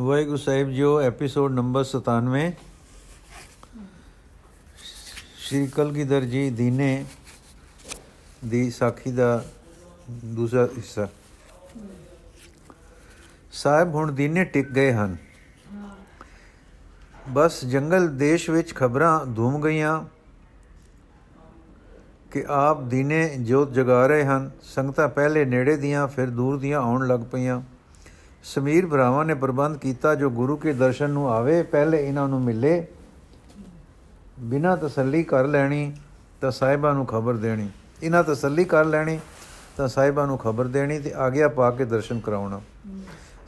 [0.00, 2.52] ਵਾਹਿਗੁਰੂ ਸਾਹਿਬ ਜੀਓ episode number 97
[5.38, 7.04] Shri Kalgidhar ji ਦੀਨੇ
[8.44, 9.44] ਦੀ ਸਾਖੀ ਦਾ
[10.10, 11.08] ਦੂਸਰਾ ਹਿੱਸਾ।
[13.52, 15.16] ਸਾਹਿਬ ਹੁਣ ਦੀਨੇ ਟਿਕ ਗਏ ਹਨ।
[17.28, 20.04] ਬਸ ਜੰਗਲ ਦੇਸ਼ ਵਿੱਚ ਖਬਰਾਂ ਧੂਮ ਗਈਆਂ
[22.30, 27.06] ਕਿ ਆਪ ਦੀਨੇ ਜੋਤ ਜਗਾ ਰਹੇ ਹਨ। ਸੰਗਤਾਂ ਪਹਿਲੇ ਨੇੜੇ ਦੀਆਂ, ਫਿਰ ਦੂਰ ਦੀਆਂ ਆਉਣ
[27.06, 27.62] ਲੱਗ ਪਈਆਂ।
[28.46, 32.86] ਸਮੀਰ ਭਰਾਵਾਂ ਨੇ ਪ੍ਰਬੰਧ ਕੀਤਾ ਜੋ ਗੁਰੂ ਕੇ ਦਰਸ਼ਨ ਨੂੰ ਆਵੇ, ਪਹਿਲੇ ਇਹਨਾਂ ਨੂੰ ਮਿਲੇ।
[34.40, 35.92] ਬਿਨਾ ਤਸੱਲੀ ਕਰ ਲੈਣੀ
[36.40, 37.68] ਤਾਂ ਸਾਹਿਬਾਂ ਨੂੰ ਖਬਰ ਦੇਣੀ।
[38.02, 39.18] ਇਹਨਾਂ ਤਸੱਲੀ ਕਰ ਲੈਣੀ
[39.76, 42.60] ਤਾਂ ਸਾਹਿਬਾਂ ਨੂੰ ਖਬਰ ਦੇਣੀ ਤੇ ਆਗਿਆ ਪਾ ਕੇ ਦਰਸ਼ਨ ਕਰਾਉਣਾ।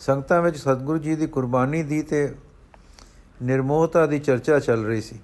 [0.01, 2.35] ਸੰਗਤਾਂ ਵਿੱਚ ਸਤਿਗੁਰੂ ਜੀ ਦੀ ਕੁਰਬਾਨੀ ਦੀ ਤੇ
[3.43, 5.19] ਨਿਰਮੋਹਤਾ ਦੀ ਚਰਚਾ ਚੱਲ ਰਹੀ ਸੀ।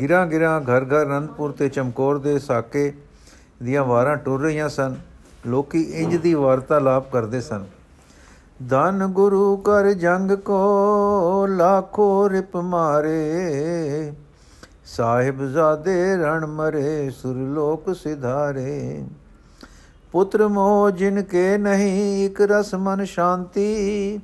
[0.00, 2.92] ਗਿਰਾਂ ਗਿਰਾਂ ਘਰ ਘਰ ਅਨੰਦਪੁਰ ਤੇ ਚਮਕੌਰ ਦੇ ਸਾਕੇ
[3.62, 4.96] ਦੀਆਂ ਵਾਰਾਂ ਟੁਰ ਰਹੀਆਂ ਸਨ।
[5.46, 7.64] ਲੋਕੀ ਇੰਜ ਦੀ ਵਾਰਤਾਲਾਪ ਕਰਦੇ ਸਨ।
[8.68, 14.12] ਧਨ ਗੁਰੂ ਕਰ ਜੰਗ ਕੋ ਲੱਖੋ ਰਿਪ ਮਾਰੇ।
[14.84, 19.04] ਸਾਹਿਬ ਜ਼ਾਦੇ ਰਣ ਮਰੇ, ਸੁਰ ਲੋਕ ਸਿਧਾਰੇ।
[20.12, 24.20] ਪੁੱਤਰ ਮੋਹ ਜਿਨ ਕੇ ਨਹੀਂ, ਇਕ ਰਸ ਮਨ ਸ਼ਾਂਤੀ।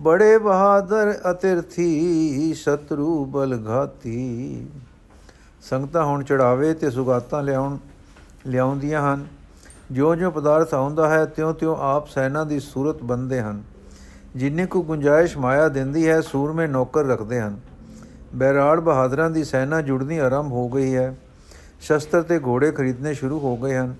[0.00, 4.66] ਬੜੇ ਬਹਾਦਰ ਅਤਿਰਥੀ, ਸ਼ਤਰੂ ਬਲ ਘਾਤੀ।
[5.62, 7.76] ਸੰਗਤਾਂ ਹੁਣ ਚੜਾਵੇ ਤੇ ਸੁਗਾਤਾਂ ਲਿਆਉਣ
[8.46, 9.26] ਲਿਆਉਂਦੀਆਂ ਹਨ।
[9.92, 13.62] ਜੋ ਜੋ ਪਦਾਰਥ ਆਉਂਦਾ ਹੈ, ਤਿਉ-ਤਿਉ ਆਪ ਸੈਨਾ ਦੀ ਸੂਰਤ ਬੰਦੇ ਹਨ।
[14.36, 17.60] ਜਿੰਨੇ ਕੋ ਗੁੰਜਾਇਸ਼ ਮਾਇਆ ਦਿੰਦੀ ਹੈ, ਸੂਰਮੇ ਨੌਕਰ ਰੱਖਦੇ ਹਨ।
[18.34, 21.16] ਬੈਰਾੜ ਬਹਾਦਰਾਂ ਦੀ ਸੈਨਾ ਜੁੜਨੀ ਆਰੰਭ ਹੋ ਗਈ ਹੈ।
[21.80, 23.94] ਸ਼ਸਤਰ ਤੇ ਘੋੜੇ ਖਰੀਦਨੇ ਸ਼ੁਰੂ ਹੋ ਗਏ ਹਨ।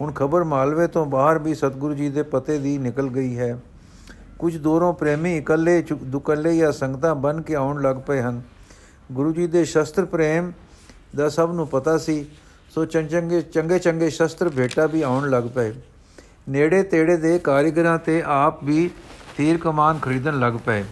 [0.00, 3.58] ਹੁਣ ਖਬਰ ਮਾਲਵੇ ਤੋਂ ਬਾਹਰ ਵੀ ਸਤਿਗੁਰੂ ਜੀ ਦੇ ਪਤੇ ਦੀ ਨਿਕਲ ਗਈ ਹੈ।
[4.38, 8.42] ਕੁਝ ਦੂਰੋਂ ਪ੍ਰੇਮੀ ਇਕੱਲੇ ਦੁਕੱਲੇ ਜਾਂ ਸੰਗਤਾਂ ਬਨ ਕੇ ਆਉਣ ਲੱਗ ਪਏ ਹਨ।
[9.12, 10.52] ਗੁਰੂ ਜੀ ਦੇ ਸ਼ਸਤਰ ਪ੍ਰੇਮ
[11.16, 12.26] ਦਾ ਸਭ ਨੂੰ ਪਤਾ ਸੀ।
[12.76, 15.72] ਸੋ ਚੰਗੇ ਚੰਗੇ ਚੰਗੇ ਸ਼ਸਤਰ ਭੇਟਾ ਵੀ ਆਉਣ ਲੱਗ ਪਏ।
[16.48, 18.90] ਨੇੜੇ ਤੇੜੇ ਦੇ ਕਾਰੀਗਰਾਂ ਤੇ ਆਪ ਵੀ
[19.36, 20.84] ਤੀਰ ਕਮਾਨ ਖਰੀਦਣ ਲੱਗ ਪਏ।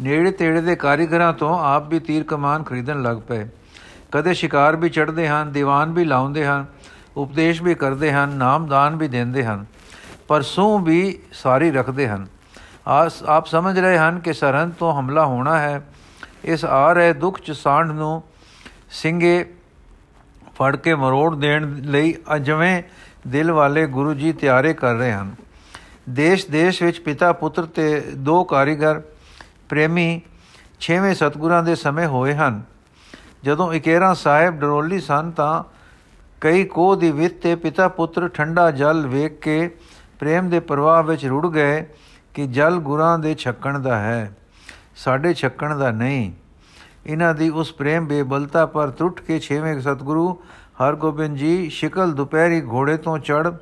[0.00, 3.46] ਨੇੜੇ ਤੇੜੇ ਦੇ ਕਾਰੀਗਰਾਂ ਤੋਂ ਆਪ ਵੀ ਤੀਰ ਕਮਾਨ ਖਰੀਦਣ ਲੱਗ ਪਏ।
[4.12, 6.66] ਕਦੇ ਸ਼ਿਕਾਰ ਵੀ ਚੜਦੇ ਹਨ, ਦੀਵਾਨ ਵੀ ਲਾਉਂਦੇ ਹਨ,
[7.16, 9.64] ਉਪਦੇਸ਼ ਵੀ ਕਰਦੇ ਹਨ, ਨਾਮਦਾਨ ਵੀ ਦਿੰਦੇ ਹਨ,
[10.28, 12.26] ਪਰ ਸੂ ਵੀ ਸਾਰੀ ਰੱਖਦੇ ਹਨ।
[12.88, 15.80] ਆਸ, ਆਪ ਸਮਝ ਰਹੇ ਹਨ ਕਿ ਸਰਹੰਦ ਤੋਂ ਹਮਲਾ ਹੋਣਾ ਹੈ।
[16.44, 18.22] ਇਸ ਆ ਰਹੇ ਦੁੱਖ ਚ ਸਾਂਢ ਨੂੰ
[18.90, 19.44] ਸਿੰਘੇ
[20.60, 22.82] ਫੜ ਕੇ ਮਰੋੜ ਦੇਣ ਲਈ ਅਜਵੇਂ
[23.28, 25.34] ਦਿਲ ਵਾਲੇ ਗੁਰੂ ਜੀ ਤਿਆਰੇ ਕਰ ਰਹੇ ਹਨ।
[26.08, 29.02] ਦੇਸ਼ ਦੇਸ਼ ਵਿੱਚ ਪਿਤਾ, ਪੁੱਤਰ ਤੇ ਦੋ ਕਾਰੀਗਰ
[29.68, 30.20] ਪ੍ਰੇਮੀ
[30.80, 32.62] ਛੇਵੇਂ ਸਤਗੁਰਾਂ ਦੇ ਸਮੇਂ ਹੋਏ ਹਨ।
[33.44, 35.62] ਜਦੋਂ ਇਕੇਰਾ ਸਾਹਿਬ ਡਰੋਲੀ ਸਨ ਤਾਂ
[36.40, 39.76] ਕਈ ਕੋ ਦੀ ਵਿੱਤ ਤੇ ਪਿਤਾ, ਪੁੱਤਰ ਠੰਡਾ ਜਲ ਵੇਖ ਕੇ
[40.18, 41.84] ਪ੍ਰੇਮ ਦੇ ਪ੍ਰਵਾਹ ਵਿੱਚ ਰੁੜ ਗਏ
[42.34, 44.30] ਕਿ ਜਲ ਗੁਰਾਂ ਦੇ ਛੱਕਣ ਦਾ ਹੈ,
[44.96, 46.32] ਸਾਡੇ ਛੱਕਣ ਦਾ ਨਹੀਂ।
[47.06, 50.42] ਇਹਨਾਂ ਦੀ ਉਸ ਪ੍ਰੇਮ ਬੇਬਲਤਾ ਪਰ ਟੁੱਟ ਕੇ ਛੇਵੇਂ ਸਤਗੁਰੂ
[50.82, 53.52] ਹਰਗੋਬਿੰਦ ਜੀ ਸ਼ਿਕਲ ਦੁਪਹਿਰੀ ਘੋੜੇ ਤੋਂ ਚੜ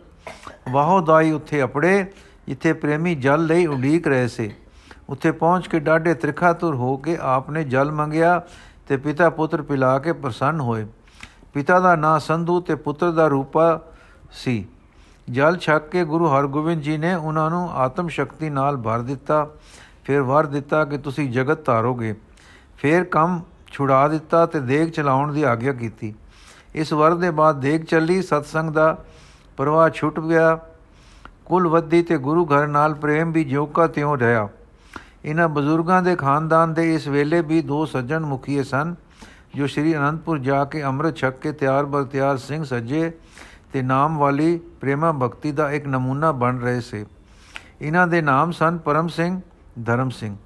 [0.73, 2.13] ਵਾਹੋਦਾਈ ਉੱਥੇ ਅਪੜੇ,
[2.47, 4.55] ਜਿੱਥੇ ਪ੍ਰੇਮੀ ਜਲ ਲਈ ਉਡੀਕ ਰਹੇ ਸੀ।
[5.09, 8.43] ਉੱਥੇ ਪਹੁੰਚ ਕੇ ਡਾਢੇ ਤ੍ਰਿਖਾਤੁਰ ਹੋ ਕੇ ਆਪਨੇ ਜਲ ਮੰਗਿਆ
[8.89, 10.87] ਤੇ ਪਿਤਾ ਪੁੱਤਰ ਪਿਲਾ ਕੇ ਪ੍ਰਸੰਨ ਹੋਏ।
[11.53, 13.81] ਪਿਤਾ ਦਾ ਨਾਂ ਸੰਧੂ ਤੇ ਪੁੱਤਰ ਦਾ ਰੂਪਾ
[14.33, 14.67] ਸੀ।
[15.31, 19.51] ਜਲ ਛੱਕ ਕੇ ਗੁਰੂ ਹਰਗੋਬਿੰਦ ਜੀ ਨੇ ਉਹਨਾਂ ਨੂੰ ਆਤਮ ਸ਼ਕਤੀ ਨਾਲ ਭਰ ਦਿੱਤਾ।
[20.05, 22.15] ਫਿਰ ਵਰ ਦਿੱਤਾ ਕਿ ਤੁਸੀਂ ਜਗਤ ਧਾਰੋਗੇ।
[22.79, 26.15] ਫਿਰ ਕੰਮ ਛੁਡਾ ਦਿੱਤਾ ਤੇ ਦੇਗ ਚਲਾਉਣ ਦੀ ਆਗਿਆ ਕੀਤੀ।
[26.75, 28.97] ਇਸ ਵਰ ਦੇ ਬਾਅਦ ਦੇਗ ਚੱਲੀ, ਸਤਸੰਗ ਦਾ
[29.57, 30.59] ਪ੍ਰਵਾਹ ਛੁੱਟ ਗਿਆ।
[31.47, 34.49] ਕੁਲ ਵੱਧੀ ਤੇ ਗੁਰੂ ਘਰ ਨਾਲ ਪ੍ਰੇਮ ਵੀ ਜਿਉਕਾ ਤਿਉ ਰਿਹਾ।
[35.25, 38.95] ਇਹਨਾਂ ਬਜ਼ੁਰਗਾਂ ਦੇ ਖਾਨਦਾਨ ਦੇ ਇਸ ਵੇਲੇ ਵੀ ਦੋ ਸੱਜਣ ਮੁਖੀਏ ਸਨ,
[39.55, 43.11] ਜੋ ਸ੍ਰੀ ਅਨੰਦਪੁਰ ਜਾ ਕੇ ਅੰਮ੍ਰਿਤ ਛਕ ਕੇ ਤਿਆਰ ਬਰ ਤਿਆਰ ਸਿੰਘ ਸੱਜੇ
[43.73, 47.07] ਤੇ ਨਾਮ ਵਾਲੀ ਪ੍ਰੇਮਾ ਭਗਤੀ ਦਾ ਇੱਕ ਨਮੂਨਾ ਬਣ ਰਹੇ ਸੀ।
[47.81, 49.41] ਇਹਨਾਂ ਦੇ ਨਾਮ ਸਨ ਪਰਮ ਸਿੰਘ,
[49.87, 50.37] ਧਰਮ ਸਿੰਘ।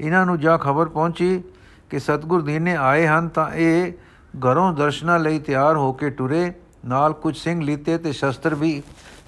[0.00, 1.42] ਇਹਨਾਂ ਨੂੰ ਜਾ ਖਬਰ ਪਹੁੰਚੀ
[1.90, 3.92] ਕਿ ਸਤਗੁਰ ਦੀਨੇ ਆਏ ਹਨ ਤਾਂ ਇਹ
[4.38, 6.52] ਘਰੋਂ ਦਰਸ਼ਨਾ ਲਈ ਤਿਆਰ ਹੋ ਕੇ ਟੁਰੇ।
[6.86, 8.82] ਨਾਲ ਕੁਝ ਸਿੰਘ ਲੀਤੇ ਤੇ ਸ਼ਸਤਰ ਵੀ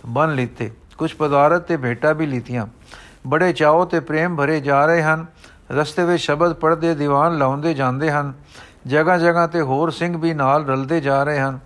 [0.06, 2.66] ਬਨ ਲੀਤੇ। ਕੁਝ ਪਦਾਰਥ ਤੇ ਭੇਟਾ ਵੀ ਲੀਤੀਆਂ।
[3.26, 5.26] ਬੜੇ ਚਾਹੋ ਤੇ ਪ੍ਰੇਮ ਭਰੇ ਜਾ ਰਹੇ ਹਨ।
[5.70, 8.32] ਰਸਤੇ ਵਿੱਚ ਸ਼ਬਦ ਪੜ੍ਹਦੇ, ਦੀਵਾਨ ਲਾਉਂਦੇ ਜਾਂਦੇ ਹਨ।
[8.86, 11.58] ਜਗ੍ਹਾ ਜਗ੍ਹਾ ਤੇ ਹੋਰ ਸਿੰਘ ਵੀ ਨਾਲ ਰਲਦੇ ਜਾ ਰਹੇ ਹਨ।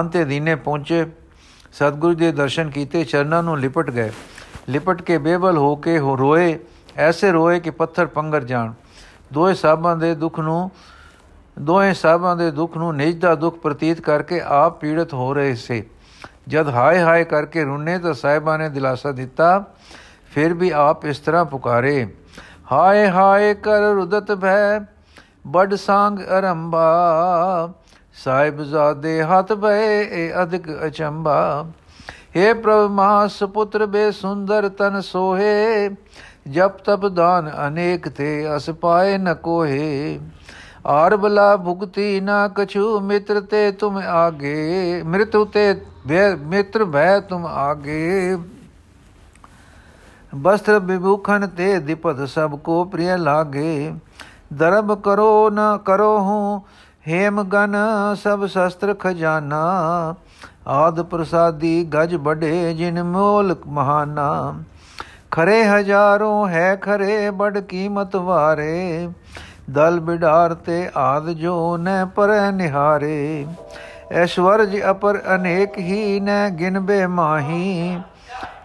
[0.00, 1.06] ਅੰਤੇ ਦੀਨੇ ਪਹੁੰਚੇ।
[1.72, 4.12] ਸਤਿਗੁਰੂ ਦੇ ਦਰਸ਼ਨ ਕੀਤੇ, ਚਰਨਾਂ ਨੂੰ ਲਿਪਟ ਗਏ।
[4.68, 6.58] ਲਿਪਟ ਕੇ ਬੇਬਲ ਹੋ ਕੇ ਹੋ ਰੋਏ।
[6.98, 8.72] ਐਸੇ ਰੋਏ ਕਿ ਪੱਥਰ ਪੰਗਰ ਜਾਣ।
[9.32, 10.70] ਦੋਏ ਸਾਹਾਂ ਦੇ ਦੁੱਖ ਨੂੰ
[11.56, 15.82] ਦੋਏ ਸਾਹਾਂ ਦੇ ਦੁੱਖ ਨੂੰ ਨਿਜ ਦਾ ਦੁੱਖ ਪ੍ਰਤੀਤ ਕਰਕੇ ਆਪ ਪੀੜਤ ਹੋ ਰਹੇ ਸੇ।
[16.48, 19.64] ਜਦ ਹਾਏ ਹਾਏ ਕਰਕੇ ਰੁੰਨੇ ਤਾਂ ਸਾਹਿਬਾਂ ਨੇ ਦਿਲਾਸਾ ਦਿੱਤਾ,
[20.32, 22.06] ਫਿਰ ਵੀ ਆਪ ਇਸ ਤਰ੍ਹਾਂ ਪੁਕਾਰੇ,
[22.72, 24.80] ਹਾਏ ਹਾਏ ਕਰ ਰੁਦਤ ਭੈ
[25.46, 27.72] ਬੜ ਸੰਗ ਅਰੰਭਾ
[28.24, 31.64] ਸਾਹਿਬ ਜ਼ਾਦੇ ਹੱਥ ਬਏ ਏ ਅਧਿਕ ਅਚੰਬਾ
[32.36, 35.88] हे ਪ੍ਰਭ ਮਾਸ ਪੁੱਤਰ ਬੇ ਸੁੰਦਰ ਤਨ ਸੋਹੇ
[36.46, 40.20] ਜਪ ਤਪ ਦਾਨ ਅਨੇਕ ਤੇ ਅਸ ਪਾਏ ਨ ਕੋਹੇ।
[40.86, 45.74] ਆਰ ਬਲਾ ਭੁਗਤੀ ਨਾ ਕਛੂ, ਮਿੱਤਰ ਤੇ ਤੁਮ ਆਗੇ। ਮ੍ਰਿਤੁ ਤੇ
[46.42, 48.36] ਮਿੱਤਰ ਭੈ ਤੁਮ ਆਗੇ।
[50.34, 53.92] ਬਸਤਰ ਵਿਭੂਖਨ ਤੇ ਦਿਪਤ ਸਭ ਕੋ ਪ੍ਰਿय ਲਾਗੇ।
[54.52, 56.62] ਦਰਬ ਕਰੋ ਨ ਕਰੋ ਹੂੰ,
[57.08, 57.76] ਹੇਮ ਗਨ
[58.14, 60.14] ਸਭ ਸ਼ਸਤਰ ਖਜ਼ਾਨਾ।
[60.66, 64.28] ਆਦ ਪ੍ਰਸਾਦੀ ਗਜ ਬੜੇ ਜਿਨ ਮੋਲ ਮਹਾਨਾ।
[65.32, 69.08] ਖਰੇ ਹਜ਼ਾਰੋਂ ਹੈ ਖਰੇ ਬੜ ਕੀਮਤ ਵਾਰੇ।
[69.70, 73.46] ਦਲ ਬਿਡਾਰ ਤੇ ਆਦ ਜੋ ਨ ਪਰ ਨਿਹਾਰੇ।
[74.12, 77.98] ਐਸ਼ਵਰਜ ਅਪਰ ਅਨੇਕ ਹੀ ਨ ਗਿਨਬੇ ਮਾਹੀ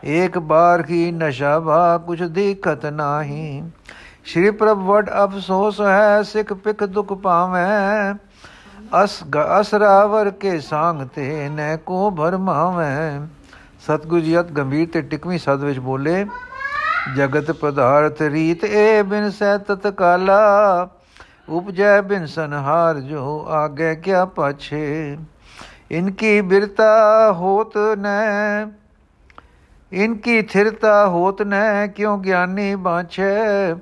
[0.05, 3.63] ਏਕ ਬਾਰ ਕੀ ਨਸ਼ਾ ਭਾ ਕੁਛ ਦੀਖਤ ਨਾਹੀ।
[4.25, 8.13] ਸ਼੍ਰੀ ਪ੍ਰਭ ਵਡ ਅਫਸੋਸ ਹੈ, ਸਿੱਖ ਪਿਕ ਦੁਖ ਪਾਵੇਂ
[9.03, 9.23] ਅਸ
[9.59, 13.19] ਅਸਰਾਵਰ ਕੇ ਸੰਗ ਤੇ ਨੈ ਕੋ ਭਰਮਾਵੇਂ।
[13.85, 16.25] ਸਤਗੁਰ ਜੀ ਅਤ ਗੰਭੀਰ ਤੇ ਟਿਕਵੀਂ ਸਦ ਵਿੱਚ ਬੋਲੇ।
[17.11, 20.89] ਜਗਤ ਪਦਾਰਥ ਰੀਤ ਏ ਬਿਨ ਸਹਿ ਤਤਕਾਲਾ,
[21.49, 25.17] ਉਪਜੈ ਬਿਨ ਸੰਹਾਰ ਜੋ ਆਗੇ ਕਿਆ ਪਾਛੇ।
[25.91, 28.65] ਇਨਕੀ ਬਿਰਤਾ ਹੋਤ ਨੈ
[29.91, 33.75] ਇਨਕੀ ਥਿਰਤਾ ਹੋਤ ਨੈ, ਕਿਉ ਗਿਆਨੀ ਬਾਛੇ।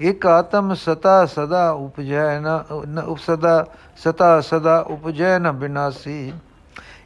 [0.00, 3.66] ਇਕ ਆਤਮ ਸਤਾ ਸਦਾ ਉਪਜੈ ਨ ਉਪਸਦਾ
[3.96, 6.32] ਸਤਾ ਸਦਾ ਉਪਜੈ ਨ ਬਿਨਾਸੀ।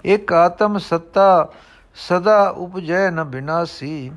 [0.05, 1.49] ਇਕ ਆਤਮ ਸਤਾ
[1.97, 4.13] ਸਦਾ ਉਪਜੈ ਨ ਬਿਨਾਸੀ।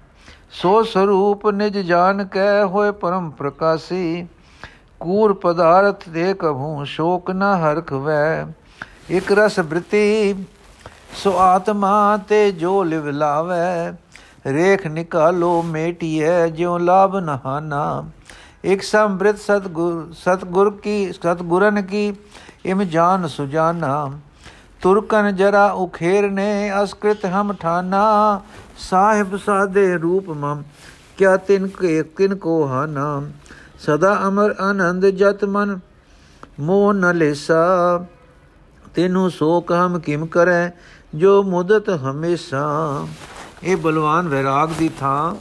[0.51, 4.27] ਸੋ ਸਰੂਪ ਨਿਜ ਜਾਣ ਕੈ ਹੋਏ ਪਰਮ ਪ੍ਰਕਾਸੀ,
[4.99, 8.45] ਕੂਰ ਪਦਾਰਥ ਦੇ ਕਭੂ ਸ਼ੋਕ ਨ ਹਰਖ ਵੈ
[9.09, 10.45] ਇਕ ਰਸ ਬ੍ਰਿਤੀ,
[11.13, 13.91] ਸੋ ਆਤਮਾ ਤੇ ਜੋ ਲਿਵ ਲਾਵੇ।
[14.47, 18.03] ਰੇਖ ਨਿਕਾਲੋ ਮੇਟੀਐ, ਜਿਉ ਲਾਭ ਨਹਾਨਾ।
[18.65, 22.13] ਇਕ ਸੰਬ੍ਰਿਤ ਸਤਗੁਰ ਸਤਗੁਰ ਕੀ, ਸਤਗੁਰਨ ਕੀ,
[22.65, 24.09] ਇਮ ਜਾਨ ਸੁਜਾਨਾ।
[24.81, 28.41] ਤੁਰਕਨ ਜਰਾ ਉਖੇਰ ਨੇ ਅਸਕ੍ਰਿਤ ਹਮ ਠਾਨਾ,
[28.77, 30.63] ਸਾਹਿਬ ਸਾਦੇ ਰੂਪ ਮਮ,
[31.17, 33.21] ਕਿਆ ਤਿਨ ਕੇ, ਕਿਨ ਕੋ ਹਾਨਾ?
[33.79, 35.79] ਸਦਾ ਅਮਰ ਆਨੰਦ ਜਤ ਮਨ,
[36.59, 38.05] ਮੋਹ ਨ ਲੇਸਾ।
[38.95, 40.69] ਤੈਨੂੰ ਸੋਕ ਹਮ ਕਿਮ ਕਰੈ,
[41.15, 42.67] ਜੋ ਮੁਦਤ ਹਮੇਸ਼ਾ।
[43.63, 45.35] ਇਹ ਬਲਵਾਨ ਵਿਰਾਗ ਦੀ ਥਾਂ,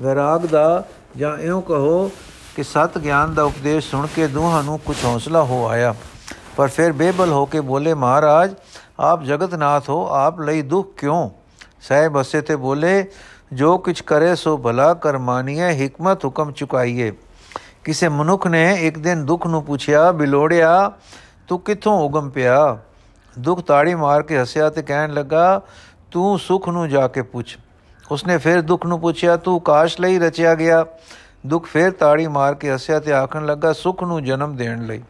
[0.00, 0.84] ਵਿਰਾਗ ਦਾ,
[1.16, 2.10] ਜਾਂ ਇਉਂ ਕਹੋ
[2.56, 5.94] ਕਿ ਸਤ ਗਿਆਨ ਦਾ ਉਪਦੇਸ਼ ਸੁਣ ਕੇ ਦੋਹਾਂ ਨੂੰ ਕੁਝ ਹੌਸਲਾ ਹੋ ਆਇਆ।
[6.58, 8.54] ਪਰ ਫਿਰ ਬੇਬਲ ਹੋ ਕੇ ਬੋਲੇ ਮਹਾਰਾਜ
[9.00, 11.28] ਆਪ ਜਗਤਨਾਥ ਹੋ ਆਪ ਲਈ ਦੁੱਖ ਕਿਉਂ
[11.80, 13.04] ਸਹਿਬ ਅਸੇ ਤੇ ਬੋਲੇ
[13.52, 17.10] ਜੋ ਕੁਛ ਕਰੇ ਸੋ ਭਲਾ ਕਰ ਮਾਨੀਏ ਹਕਮਤ ਹੁਕਮ ਚੁਕਾਈਏ
[17.84, 20.70] ਕਿਸੇ ਮਨੁੱਖ ਨੇ ਇੱਕ ਦਿਨ ਦੁੱਖ ਨੂੰ ਪੁੱਛਿਆ ਬਿਲੋੜਿਆ
[21.48, 22.56] ਤੂੰ ਕਿੱਥੋਂ ਉਗਮ ਪਿਆ
[23.36, 25.60] ਦੁੱਖ ਤਾੜੀ ਮਾਰ ਕੇ ਹੱਸਿਆ ਤੇ ਕਹਿਣ ਲੱਗਾ
[26.12, 27.56] ਤੂੰ ਸੁਖ ਨੂੰ ਜਾ ਕੇ ਪੁੱਛ
[28.04, 30.84] ਉਸਨੇ ਫਿਰ ਦੁੱਖ ਨੂੰ ਪੁੱਛਿਆ ਤੂੰ ਕਾਸ਼ ਲਈ ਰਚਿਆ ਗਿਆ
[31.46, 35.02] ਦੁੱਖ ਫਿਰ ਤਾੜੀ ਮਾਰ ਕੇ ਹੱਸਿਆ ਤੇ ਆਖਣ ਲੱਗਾ ਸੁਖ ਨੂੰ ਜਨਮ ਦੇਣ ਲਈ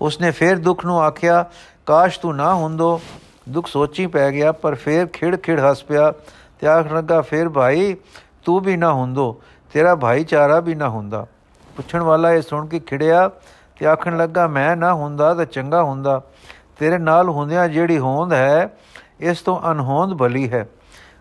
[0.00, 1.44] ਉਸਨੇ ਫਿਰ ਦੁੱਖ ਨੂੰ ਆਖਿਆ,
[1.86, 3.00] ਕਾਸ਼ ਤੂੰ ਨਾ ਹੁੰਦੋ।
[3.48, 6.12] ਦੁੱਖ ਸੋਚੀ ਪੈ ਗਿਆ, ਪਰ ਫਿਰ ਖਿੜ ਖਿੜ ਹੱਸ ਪਿਆ
[6.60, 7.96] ਤੇ ਆਖਣ ਲੱਗਾ, ਫਿਰ ਭਾਈ
[8.44, 9.40] ਤੂੰ ਵੀ ਨਾ ਹੁੰਦੋ,
[9.72, 11.26] ਤੇਰਾ ਭਾਈਚਾਰਾ ਵੀ ਨਾ ਹੁੰਦਾ।
[11.76, 13.30] ਪੁੱਛਣ ਵਾਲਾ ਇਹ ਸੁਣ ਕੇ ਖਿੜਿਆ
[13.76, 16.22] ਤੇ ਆਖਣ ਲੱਗਾ, ਮੈਂ ਨਾ ਹੁੰਦਾ ਤਾਂ ਚੰਗਾ ਹੁੰਦਾ।
[16.78, 18.76] ਤੇਰੇ ਨਾਲ ਹੁੰਦਿਆਂ ਜਿਹੜੀ ਹੋਂਦ ਹੈ,
[19.20, 20.68] ਇਸ ਤੋਂ ਅਨਹੋਂਦ ਭਲੀ ਹੈ।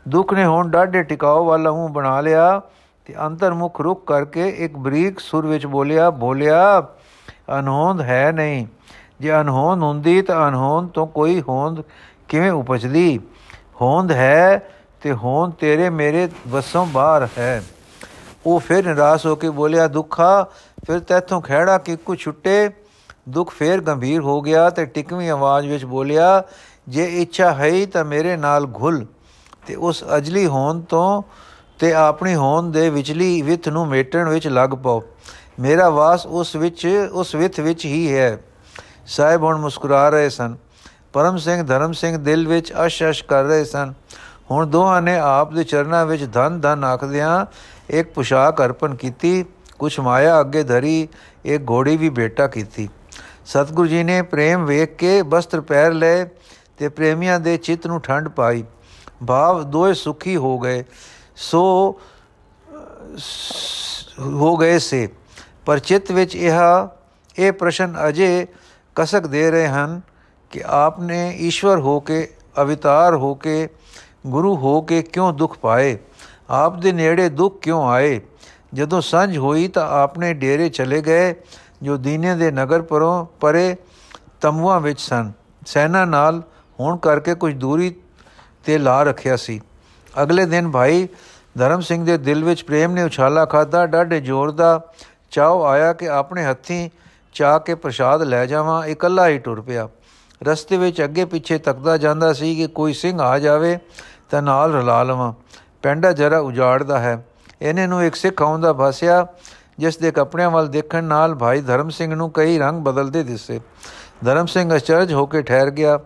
[0.08, 2.62] ਦੁੱਖ ਨੇ ਹੁਣ ਡਾਢੇ ਟਿਕਾਓ ਵਾਲਾ ਮੂੰਹ ਬਣਾ ਲਿਆ
[3.06, 6.82] ਤੇ ਅੰਤਰਮੁਖ ਰੁਕ ਕਰਕੇ ਇੱਕ ਬਰੀਕ ਸੁਰ ਵਿੱਚ ਬੋਲਿਆ ਬੋਲਿਆ
[7.60, 8.68] ਅਨਹੋਂਦ ਹੈ ਨਹੀਂ।
[9.20, 11.82] ਜੇ ਅਨਹੋਂਦ ਹੁੰਦੀ ਤਾਂ ਅਨਹੋਂਦ ਤੋਂ ਕੋਈ ਹੋਂਦ
[12.28, 13.20] ਕਿਵੇਂ ਉਪਜਦੀ?
[13.82, 14.70] ਹੋਂਦ ਹੈ
[15.02, 17.64] ਤੇ ਹੋਂਦ ਤੇਰੇ ਮੇਰੇ ਵਸੋਂ ਬਾਹਰ ਹੈ।
[18.46, 20.46] ਉਹ ਫਿਰ ਨਿਰਾਸ਼ ਹੋ ਕੇ ਬੋਲਿਆ, ਦੁੱਖਾ,
[20.88, 22.70] ਫਿਰ ਤੈਥੋਂ ਖਿਹੜਾ ਕਿੱਕੂ ਛੁੱਟੇ।
[23.30, 26.44] ਦੁੱਖ ਫੇਰ ਗੰਭੀਰ ਹੋ ਗਿਆ ਤੇ ਟਿਕਵੀਂ ਆਵਾਜ਼ ਵਿੱਚ ਬੋਲਿਆ,
[26.90, 29.06] ਜੇ ਇੱਛਾ ਹੈ ਤਾਂ ਮੇਰੇ ਨਾਲ ਘੁਲ
[29.68, 31.22] ਤੇ ਉਸ ਅਜਲੀ ਹੋਣ ਤੋਂ
[31.80, 35.04] ਤੇ ਆਪਣੀ ਹੋਣ ਦੇ ਵਿਚਲੀ ਵਿਥ ਨੂੰ ਮੇਟਣ ਵਿੱਚ ਲੱਗ ਪਾਓ।
[35.60, 38.40] ਮੇਰਾ ਵਾਸ ਉਸ ਵਿੱਚ, ਉਸ ਵਿਥ ਵਿੱਚ ਹੀ ਹੈ।
[39.08, 40.56] ਸਾਹਿਬ ਹੁਣ ਮੁਸਕਰਾ ਰਹੇ ਸਨ।
[41.14, 43.94] ਪਰਮ ਸਿੰਘ, ਧਰਮ ਸਿੰਘ ਦਿਲ ਵਿੱਚ ਅਸ਼ ਅਸ਼ ਕਰ ਰਹੇ ਸਨ।
[44.52, 47.46] ਹੁਣ ਦੋਹਾਂ ਨੇ ਆਪ ਦੇ ਚਰਨਾਂ ਵਿੱਚ ਧਨ ਧਨ ਆਖਦਿਆਂ
[47.90, 49.46] ਇੱਕ ਪੁਸ਼ਾਕ ਅਰਪਣ ਕੀਤੀ।
[49.80, 51.08] ਕੁਛ ਮਾਇਆ ਅੱਗੇ ਧਰੀ,
[51.46, 52.90] ਇੱਕ ਘੋੜੀ ਵੀ ਬੇਟਾ ਕੀਤੀ।
[53.46, 56.26] ਸਤਿਗੁਰੂ ਜੀ ਨੇ ਪ੍ਰੇਮ ਵੇਖ ਕੇ ਬਸਤਰ ਪਹਿਰ ਲਏ
[56.78, 58.64] ਤੇ ਪ੍ਰੇਮੀਆਂ ਦੇ ਚਿੱਤ ਨੂੰ ਠੰਡ ਪਾਈ।
[59.28, 60.84] ਭਾਵ ਦੋਏ ਸੁਖੀ ਹੋ ਗਏ।
[61.36, 61.96] ਸੋ,
[64.20, 65.10] ਹੋ ਗਏ ਸੇ।
[65.68, 66.54] ਪਰ ਚਿੱਤ ਵਿੱਚ ਇਹ
[67.40, 68.48] ਇਹ ਪ੍ਰਸ਼ਨ ਅਜੇ
[68.96, 70.02] ਕਸਕ ਦੇ ਰਹੇ ਹਨ
[70.52, 73.70] ਕਿ ਆਪਨੇ ਈਸ਼ਵਰ ਹੋ ਕੇ, ਅਵਤਾਰ ਹੋ ਕੇ,
[74.28, 75.98] ਗੁਰੂ ਹੋ ਕੇ ਕਿਉਂ ਦੁੱਖ ਪਾਏ?
[76.50, 78.22] ਆਪ ਦੇ ਨੇੜੇ ਦੁੱਖ ਕਿਉਂ ਆਏ?
[78.74, 81.36] ਜਦੋਂ ਸੰਝ ਹੋਈ ਤਾਂ ਆਪਨੇ ਡੇਰੇ ਚਲੇ ਗਏ,
[81.82, 83.76] ਜੋ ਦੀਨੇ ਦੇ ਨਗਰ ਪਰੋਂ ਪਰੇ
[84.42, 85.32] ਤਮੂਆਂ ਵਿੱਚ ਸਨ।
[85.66, 86.44] ਸੈਨਾ ਨਾਲ
[86.80, 87.96] ਹੋਣ ਕਰਕੇ ਕੁਝ ਦੂਰੀ
[88.66, 89.62] ਤੇ ਲਾ ਰੱਖਿਆ ਸੀ।
[90.22, 91.08] ਅਗਲੇ ਦਿਨ ਭਾਈ
[91.58, 94.82] ਧਰਮ ਸਿੰਘ ਦੇ ਦਿਲ ਵਿੱਚ ਪ੍ਰੇਮ ਨੇ ਉਛਾਲਾ ਖਾਦਾ ਡਾਢੇ ਜ਼ੋਰ ਦਾ
[95.38, 96.90] ਚਾਹ ਆਇਆ ਕਿ ਆਪਣੇ ਹੱਥੀਂ
[97.34, 99.90] ਚਾਹ ਕੇ ਪ੍ਰਸ਼ਾਦ ਲੈ ਜਾਵਾਂ ਇਕੱਲਾ ਹੀ ਟੁਰ ਪਿਆ।
[100.44, 103.80] ਰਸਤੇ ਵਿੱਚ ਅੱਗੇ ਪਿੱਛੇ ਤੱਕਦਾ ਜਾਂਦਾ ਸੀ ਕਿ ਕੋਈ ਸਿੰਘ ਆ ਜਾਵੇ
[104.32, 105.34] ਤਾਂ ਨਾਲ ਰਲਾ ਲਵਾਂ।
[105.84, 107.26] ਪੈਂਡਾ ਜਰਾ ਉਜਾੜਦਾ ਹੈ।
[107.62, 109.28] ਇਹਨੇ ਨੂੰ ਇੱਕ ਸਿੱਖ ਆਉਂਦਾ ਫਸਿਆ,
[109.80, 113.62] ਜਿਸ ਦੇ ਕੱਪੜਿਆਂ ਵੱਲ ਦੇਖਣ ਨਾਲ ਭਾਈ ਧਰਮ ਸਿੰਘ ਨੂੰ ਕਈ ਰੰਗ ਬਦਲਦੇ ਦਿਸੇ।
[114.26, 116.00] ਧਰਮ ਸਿੰਘ ਅਚਰਜ ਹੋ ਕੇ ਠਹਿਰ ਗਿਆ।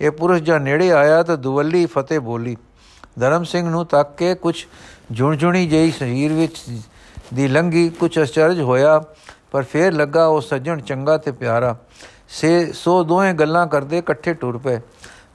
[0.00, 2.56] ਇਹ ਪੁਰਸ਼ ਜਦ ਨੇੜੇ ਆਇਆ ਤਾਂ ਦੁਵੱਲੀ ਫਤਿਹ ਬੋਲੀ।
[3.20, 4.64] ਧਰਮ ਸਿੰਘ ਨੂੰ ਤੱਕ ਕੇ ਕੁਝ
[5.10, 6.54] ਜੁਣ-ਜੁਣੀ ਜਿਹੀ ਸਰੀਰ ਵਿੱਚ
[7.34, 9.00] ਦੀ ਲੰਗੀ ਕੁਝ ਅਚਰਜ ਹੋਇਆ,
[9.52, 11.76] ਪਰ ਫੇਰ ਲੱਗਾ ਉਹ ਸੱਜਣ ਚੰਗਾ ਤੇ ਪਿਆਰਾ।
[12.28, 14.80] ਸੇ ਸੋ ਦੋਵੇਂ ਗੱਲਾਂ ਕਰਦੇ ਇਕੱਠੇ ਟੁਰ ਪਏ।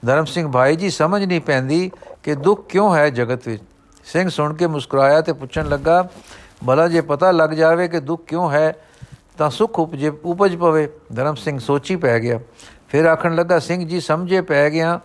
[0.05, 1.91] ਧਰਮ ਸਿੰਘ, ਭਾਈ ਜੀ, ਸਮਝ ਨਹੀਂ ਪੈਂਦੀ
[2.23, 3.63] ਕਿ ਦੁੱਖ ਕਿਉਂ ਹੈ ਜਗਤ ਵਿੱਚ?
[4.05, 6.07] ਸਿੰਘ ਸੁਣ ਕੇ ਮੁਸਕਰਾਇਆ ਤੇ ਪੁੱਛਣ ਲੱਗਾ,
[6.67, 8.73] ਭਲਾ ਜੇ ਪਤਾ ਲੱਗ ਜਾਵੇ ਕਿ ਦੁੱਖ ਕਿਉਂ ਹੈ,
[9.37, 12.39] ਤਾਂ ਸੁਖ ਉਪਜੇ, ਉਪਜ ਪਵੇ। ਧਰਮ ਸਿੰਘ ਸੋਚੀ ਪੈ ਗਿਆ।
[12.87, 14.99] ਫਿਰ ਆਖਣ ਲੱਗਾ, ਸਿੰਘ ਜੀ, ਸਮਝੇ ਪੈ ਗਿਆ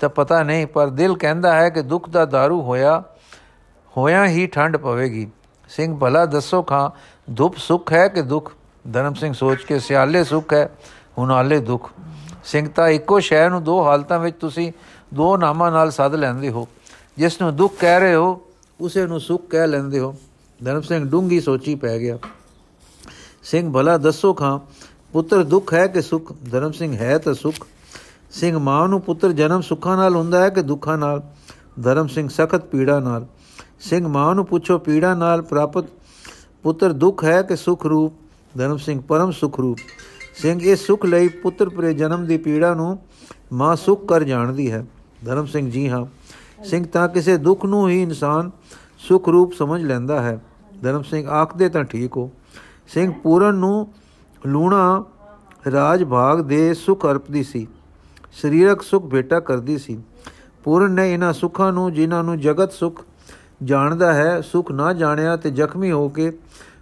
[0.00, 3.02] ਤਾਂ ਪਤਾ ਨਹੀਂ, ਪਰ ਦਿਲ ਕਹਿੰਦਾ ਹੈ ਕਿ ਦੁੱਖ ਦਾ दारू ਹੋਇਆ
[3.96, 5.30] ਹੋਇਆ ਹੀ ਠੰਡ ਪਵੇਗੀ।
[5.76, 6.90] ਸਿੰਘ ਭਲਾ ਦੱਸੋ ਖਾਂ,
[7.32, 8.52] ਦੁੱਖ ਸੁਖ ਹੈ ਕਿ ਦੁੱਖ?
[8.92, 10.70] ਧਰਮ ਸਿੰਘ ਸੋਚ ਕੇ ਸਿਆਲੇ ਸੁਖ ਹੈ
[11.18, 11.90] ਹੁਨਾਲੇ ਦੁੱਖ।
[12.44, 14.72] ਸਿੰਘ ਤਾਂ ਇੱਕੋ ਸ਼ੈ ਨੂੰ ਦੋ ਹਾਲਤਾਂ ਵਿੱਚ ਤੁਸੀਂ
[15.14, 16.68] ਦੋ ਨਾਮਾਂ ਨਾਲ ਸੱਦ ਲੈਂਦੇ ਹੋ।
[17.16, 18.40] ਜਿਸ ਨੂੰ ਦੁੱਖ ਕਹਿ ਰਹੇ ਹੋ,
[18.80, 20.14] ਉਸੇ ਨੂੰ ਸੁਖ ਕਹਿ ਲੈਂਦੇ ਹੋ।
[20.64, 22.18] ਧਰਮ ਸਿੰਘ ਡੂੰਗੀ ਸੋਚੀ ਪੈ ਗਿਆ।
[23.42, 24.58] ਸਿੰਘ ਭਲਾ ਦੱਸੋ ਖਾਂ,
[25.12, 26.32] ਪੁੱਤਰ ਦੁੱਖ ਹੈ ਕਿ ਸੁਖ?
[26.50, 27.54] ਧਰਮ ਸਿੰਘ ਹੈ ਤਾਂ ਸੁਖ।
[28.30, 31.22] ਸਿੰਘ ਮਾਂ ਨੂੰ ਪੁੱਤਰ ਜਨਮ ਸੁੱਖਾਂ ਨਾਲ ਹੁੰਦਾ ਹੈ ਕਿ ਦੁੱਖਾਂ ਨਾਲ?
[31.82, 33.26] ਧਰਮ ਸਿੰਘ ਸਖਤ ਪੀੜਾ ਨਾਲ।
[33.80, 35.84] ਸਿੰਘ ਮਾਂ ਨੂੰ ਪੁੱਛੋ, ਪੀੜਾ ਨਾਲ ਪ੍ਰਾਪਤ
[36.64, 38.14] ਪੁੱਤਰ ਦੁੱਖ ਹੈ ਕਿ ਸੁਖ ਰੂਪ?
[38.54, 39.78] ਧਰਮ ਸਿੰਘ ਪਰਮ ਸੁਖ ਰੂਪ।
[40.34, 42.98] ਸਿੰਘ ਇਹ ਸੁਖ ਲਈ ਪੁੱਤਰ ਪਰੇ ਜਨਮ ਦੀ ਪੀੜਾ ਨੂੰ
[43.52, 44.84] ਮਾਂ ਸੁਖ ਕਰ ਜਾਣਦੀ ਹੈ।
[45.24, 46.04] ਧਰਮ ਸਿੰਘ ਜੀ ਹਾਂ,
[46.64, 48.50] ਸਿੰਘ ਤਾਂ ਕਿਸੇ ਦੁੱਖ ਨੂੰ ਹੀ ਇਨਸਾਨ
[48.98, 50.38] ਸੁਖ ਰੂਪ ਸਮਝ ਲੈਂਦਾ ਹੈ।
[50.82, 52.30] ਧਰਮ ਸਿੰਘ ਆਖਦੇ ਤਾਂ ਠੀਕ ਹੋ।
[52.88, 53.92] ਸਿੰਘ ਪੂਰਨ ਨੂੰ
[54.46, 55.04] ਲੂਣਾ
[55.72, 57.66] ਰਾਜ ਭਾਗ ਦੇ ਸੁਖ ਅਰਪਦੀ ਸੀ।
[58.32, 59.98] ਸਰੀਰਕ ਸੁਖ ਭੇਟਾ ਕਰਦੀ ਸੀ।
[60.64, 63.02] ਪੂਰਨ ਨੇ ਇਹਨਾਂ ਸੁੱਖਾਂ ਨੂੰ, ਜਿਨ੍ਹਾਂ ਨੂੰ ਜਗਤ ਸੁਖ
[63.64, 66.38] ਜਾਣਦਾ ਹੈ, ਸੁਖ ਨਾ ਜਾਣਿਆ ਤੇ ਜ਼ਖਮੀ ਹੋ ਕੇ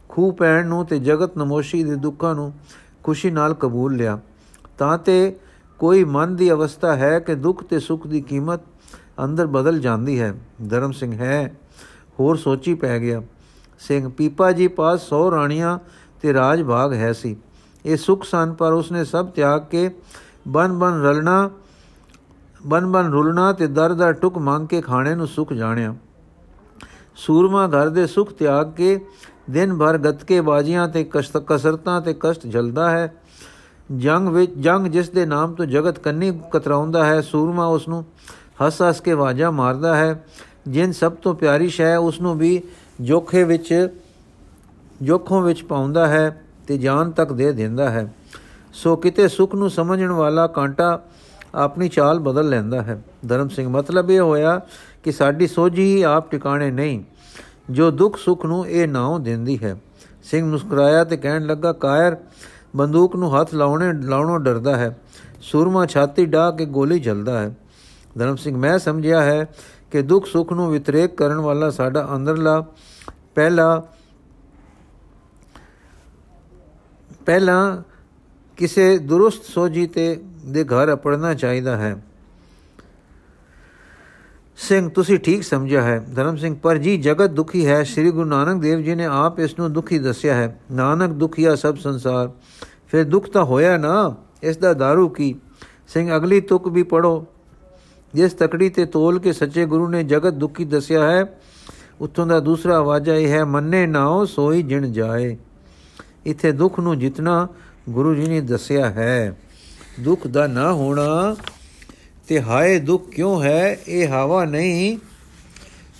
[0.09, 2.53] ਖੂ ਪੈਣ ਨੂੰ ਤੇ ਜਗਤ ਨਮੋਸ਼ੀ ਦੇ ਦੁੱਖਾਂ ਨੂੰ
[3.03, 4.19] ਖੁਸ਼ੀ ਨਾਲ ਕਬੂਲ ਲਿਆ।
[4.79, 5.37] ਤਾਂ ਤੇ
[5.79, 8.61] ਕੋਈ ਮਨ ਦੀ ਅਵਸਥਾ ਹੈ ਕਿ ਦੁੱਖ ਤੇ ਸੁਖ ਦੀ ਕੀਮਤ
[9.25, 10.35] ਅੰਦਰ ਬਦਲ ਜਾਂਦੀ ਹੈ।
[10.69, 11.55] ਧਰਮ ਸਿੰਘ ਹੈ,
[12.21, 13.23] ਹੋਰ ਸੋਚੀ ਪੈ ਗਿਆ।
[13.79, 15.79] ਸਿੰਘ, ਪੀਪਾ ਜੀ ਪਾਸ 100 ਰਾਣੀਆਂ
[16.23, 17.37] ਤੇ ਰਾਜ ਭਾਗ ਹੈ ਸੀ।
[17.87, 19.91] ਇਹ ਸੁਖ ਸਨ, ਪਰ ਉਸਨੇ ਸਭ ਤਿਆਗ ਕੇ
[20.49, 21.51] ਬਨ ਬਨ ਰਲਣਾ,
[22.67, 25.95] ਬਨ ਬਨ ਰੁਲਣਾ ਤੇ ਦਰ ਦਾ ਟੁਕ ਮੰਗ ਕੇ ਖਾਣੇ ਨੂੰ ਸੁਖ ਜਾਣਿਆ।
[27.19, 29.01] ਸੂਰਮਾ ਘਰ ਦੇ ਸੁਖ ਤਿਆਗ ਕੇ,
[29.51, 31.05] ਦਿਨ ਭਰ ਗਤਕੇ ਬਾਜੀਆਂ ਤੇ
[31.47, 33.13] ਕਸਰਤਾਂ ਤੇ ਕਸ਼ਟ ਝਲਦਾ ਹੈ।
[33.97, 38.05] ਜੰਗ ਵਿੱਚ, ਜੰਗ ਜਿਸ ਦੇ ਨਾਮ ਤੋਂ ਜਗਤ ਕੰਨੀ ਕਤਰਾਉਂਦਾ ਹੈ, ਸੂਰਮਾ ਉਸ ਨੂੰ
[38.63, 40.25] ਹੱਸ ਹੱਸ ਕੇ ਵਾਜਾ ਮਾਰਦਾ ਹੈ।
[40.69, 42.63] ਜਿਨ ਸਭ ਤੋਂ ਪਿਆਰੀ ਸ਼ੈ ਉਸ ਨੂੰ ਵੀ
[43.01, 43.89] ਜੋਖੇ ਵਿੱਚ,
[45.03, 48.15] ਜੋਖੋਂ ਵਿੱਚ ਪਾਉਂਦਾ ਹੈ ਤੇ ਜਾਨ ਤੱਕ ਦੇ ਦਿੰਦਾ ਹੈ।
[48.73, 51.01] ਸੋ ਕਿਤੇ ਸੁਖ ਨੂੰ ਸਮਝਣ ਵਾਲਾ ਕਾਂਟਾ
[51.55, 54.61] ਆਪਣੀ ਚਾਲ ਬਦਲ ਲੈਂਦਾ ਹੈ। ਧਰਮ ਸਿੰਘ, ਮਤਲਬ ਇਹ ਹੋਇਆ
[55.03, 57.03] ਕਿ ਸਾਡੀ ਸੋਝੀ ਹੀ ਆਪ ਟਿਕਾਣੇ ਨਹੀਂ,
[57.71, 59.77] ਜੋ ਦੁੱਖ ਸੁਖ ਨੂੰ ਇਹ ਨਾਉ ਦਿੰਦੀ ਹੈ।
[60.23, 62.17] ਸਿੰਘ ਮੁਸਕਰਾਇਆ ਤੇ ਕਹਿਣ ਲੱਗਾ, ਕਾਇਰ,
[62.77, 64.99] ਬੰਦੂਕ ਨੂੰ ਹੱਥ ਲਾਉਣੇ, ਲਾਉਣੋਂ ਡਰਦਾ ਹੈ।
[65.41, 67.55] ਸੂਰਮਾ ਛਾਤੀ ਢਾ ਕੇ ਗੋਲੀ ਚੱਲਦਾ ਹੈ।
[68.19, 69.45] ਧਰਮ ਸਿੰਘ, ਮੈਂ ਸਮਝਿਆ ਹੈ
[69.91, 72.61] ਕਿ ਦੁੱਖ ਸੁਖ ਨੂੰ ਵਿਤਰੇਕ ਕਰਨ ਵਾਲਾ ਸਾਡਾ ਅੰਦਰਲਾ
[73.35, 73.83] ਪਹਿਲਾ,
[77.27, 77.83] ਪਹਿਲਾਂ
[78.57, 81.97] ਕਿਸੇ ਦੁਰਸਤ ਸੋਜੀ ਤੇ, ਦੇ ਘਰ ਅਪੜਨਾ ਚਾਹੀਦਾ ਹੈ।
[84.59, 88.63] ਸਿੰਘ, ਤੁਸੀਂ ਠੀਕ ਸਮਝਿਆ ਹੈ। ਧਰਮ ਸਿੰਘ, ਪਰ ਜੀ, ਜਗਤ ਦੁਖੀ ਹੈ। ਸ੍ਰੀ ਗੁਰੂ ਨਾਨਕ
[88.63, 92.31] ਦੇਵ ਜੀ ਨੇ ਆਪ ਇਸ ਨੂੰ ਦੁਖੀ ਦੱਸਿਆ ਹੈ। ਨਾਨਕ ਦੁਖੀਆ ਸਭ ਸੰਸਾਰ।
[92.89, 94.17] ਫਿਰ ਦੁੱਖ ਤਾਂ ਹੋਇਆ ਨਾ?
[94.43, 95.35] ਇਸ ਦਾ दारू ਕੀ?
[95.89, 97.27] ਸਿੰਘ, ਅਗਲੀ ਤੁਕ ਵੀ ਪੜੋ
[98.15, 101.41] ਜਿਸ ਤਕੜੀ ਤੇ ਤੋਲ ਕੇ ਸੱਚੇ ਗੁਰੂ ਨੇ ਜਗਤ ਦੁਖੀ ਦੱਸਿਆ ਹੈ
[102.01, 105.37] ਉਤੋਂ ਦਾ ਦੂਸਰਾ ਆਵਾਜ਼ਾ ਇਹ ਹੈ, ਮੰਨੇ ਨਾਓ ਸੋਈ ਜਿਣ ਜਾਏ।
[106.27, 107.49] ਇਥੇ ਦੁੱਖ ਨੂੰ ਜਿਤਨਾ
[107.89, 109.39] ਗੁਰੂ ਜੀ ਨੇ ਦੱਸਿਆ ਹੈ,
[110.01, 111.37] ਦੁੱਖ ਦਾ ਨਾ ਹੋਣਾ
[112.29, 113.79] ਤੇ ਹਾਏ ਦੁੱਖ ਕਿਉਂ ਹੈ?
[113.89, 114.99] ਇਹ ਹਵਾ ਨਹੀਂ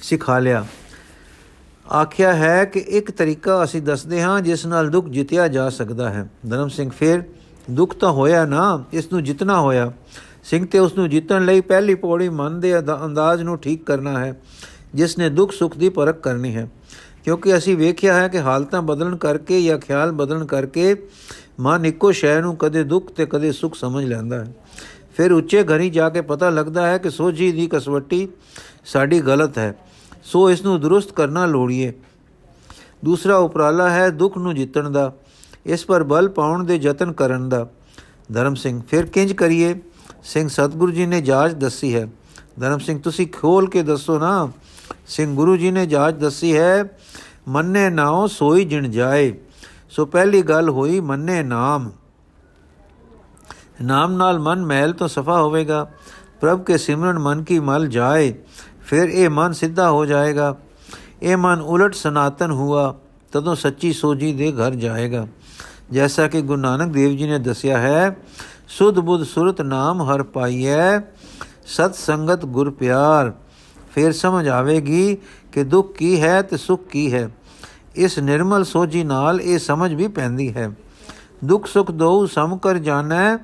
[0.03, 0.65] ਸਿਖਾ ਲਿਆ।
[1.95, 6.29] ਆਖਿਆ ਹੈ ਕਿ ਇੱਕ ਤਰੀਕਾ ਅਸੀਂ ਦੱਸਦੇ ਹਾਂ, ਜਿਸ ਨਾਲ ਦੁੱਖ ਜਿੱਤਿਆ ਜਾ ਸਕਦਾ ਹੈ।
[6.51, 7.23] ਧਰਮ ਸਿੰਘ ਫਿਰ,
[7.71, 9.93] ਦੁੱਖ ਤਾਂ ਹੋਇਆ ਨਾ, ਇਸ ਨੂੰ ਜਿੱਤਣਾ ਹੋਇਆ।
[10.45, 14.41] ਸਿੰਘ ਤੇ ਉਸ ਨੂੰ ਜਿੱਤਣ ਲਈ ਪਹਿਲੀ ਪੌੜੀ ਮਨ ਦੇ ਅੰਦਾਜ਼ ਨੂੰ ਠੀਕ ਕਰਨਾ ਹੈ,
[14.95, 16.69] ਜਿਸ ਨੇ ਦੁੱਖ ਸੁੱਖ ਦੀ ਪਰਖ ਕਰਨੀ ਹੈ।
[17.25, 20.95] ਕਿਉਂਕਿ ਅਸੀਂ ਵੇਖਿਆ ਹੈ ਕਿ ਹਾਲਤਾਂ ਬਦਲਣ ਕਰਕੇ ਜਾਂ ਖਿਆਲ ਬਦਲਣ ਕਰਕੇ
[21.61, 24.55] ਮਨ ਇੱਕੋ ਸ਼ੈ ਨੂੰ ਕਦੇ ਦੁੱਖ ਤੇ ਕਦੇ ਸੁੱਖ ਸਮਝ ਲੈਂਦਾ ਹੈ।
[25.19, 28.29] ਫਿਰ ਉੱਚੇ ਘਰੀ ਜਾ ਕੇ ਪਤਾ ਲੱਗਦਾ ਹੈ ਕਿ ਸੋਝੀ ਦੀ ਕਸਵੱਟੀ
[28.85, 29.79] ਸਾਡੀ ਗਲਤ ਹੈ।
[30.23, 31.93] ਸੋ ਇਸ ਨੂੰ ਦਰੁਸਤ ਕਰਨਾ ਲੋੜੀਏ।
[33.05, 35.13] ਦੂਸਰਾ ਉਪਰਾਲਾ ਹੈ ਦੁੱਖ ਨੂੰ ਜਿੱਤਣ ਦਾ।
[35.67, 37.69] ਇਸ ਪਰ ਬਲ ਪਾਉਣ ਦੇ ਯਤਨ ਕਰਨ ਦਾ।
[38.33, 39.81] ਧਰਮ ਸਿੰਘ, ਫਿਰ ਕਿੰਜ ਕਰੀਏ?
[40.25, 42.09] ਸਿੰਘ ਸਤਗੁਰੂ ਜੀ ਨੇ ਜਾਜ ਦੱਸੀ ਹੈ।
[42.61, 44.53] ਧਰਮ ਸਿੰਘ, ਤੁਸੀਂ ਖੋਲ ਕੇ ਦੱਸੋ ਨਾ।
[45.07, 46.99] ਸਿੰਘ ਗੁਰੂ ਜੀ ਨੇ ਜਾਜ ਦੱਸੀ ਹੈ,
[47.49, 49.35] ਮੰਨੇ ਨਾਉ ਸੋਈ ਜਿਣ ਜਾਏ।
[49.91, 51.93] ਸੋ ਪਹਿਲੀ ਗੱਲ ਹੋਈ ਮੰਨੇ ਨਾਮ।
[53.85, 55.91] ਨਾਮ ਨਾਲ ਮਨ ਮਹਿਲ ਤੋਂ ਸਫਾ ਹੋਵੇਗਾ।
[56.41, 58.35] ਪ੍ਰਭ ਕੇ ਸਿਮਰਨ ਮਨ ਕੀ ਮਲ ਜਾਏ,
[58.83, 60.57] ਫਿਰ ਇਹ ਮਨ ਸਿੱਧਾ ਹੋ ਜਾਏਗਾ।
[61.23, 62.95] ਇਹ ਮਨ ਉਲਟ ਸਨਾਤਨ ਹੁਆ,
[63.33, 65.27] ਤਦੋਂ ਸੱਚੀ ਸੋਜੀ ਦੇ ਘਰ ਜਾਏਗਾ।
[65.93, 68.17] ਜੈਸਾ ਕਿ ਗੁਰੂ ਨਾਨਕ ਦੇਵ ਜੀ ਨੇ ਦੱਸਿਆ ਹੈ,
[68.69, 70.99] ਸੁਧ ਬੁੱਧ ਸੁਰਤ ਨਾਮ ਹਰ ਪਾਈਐ,
[71.67, 73.33] ਸਤ ਸੰਗਤ ਗੁਰ ਪਿਆਰ।
[73.95, 75.17] ਫਿਰ ਸਮਝ ਆਵੇਗੀ
[75.53, 77.29] ਕਿ ਦੁੱਖ ਕੀ ਹੈ ਤੇ ਸੁੱਖ ਕੀ ਹੈ।
[77.95, 80.71] ਇਸ ਨਿਰਮਲ ਸੋਝੀ ਨਾਲ ਇਹ ਸਮਝ ਵੀ ਪੈਂਦੀ ਹੈ।
[81.45, 83.37] ਦੁੱਖ ਸੁੱਖ ਦੋ ਸਮ ਕਰ ਜਾਣੈ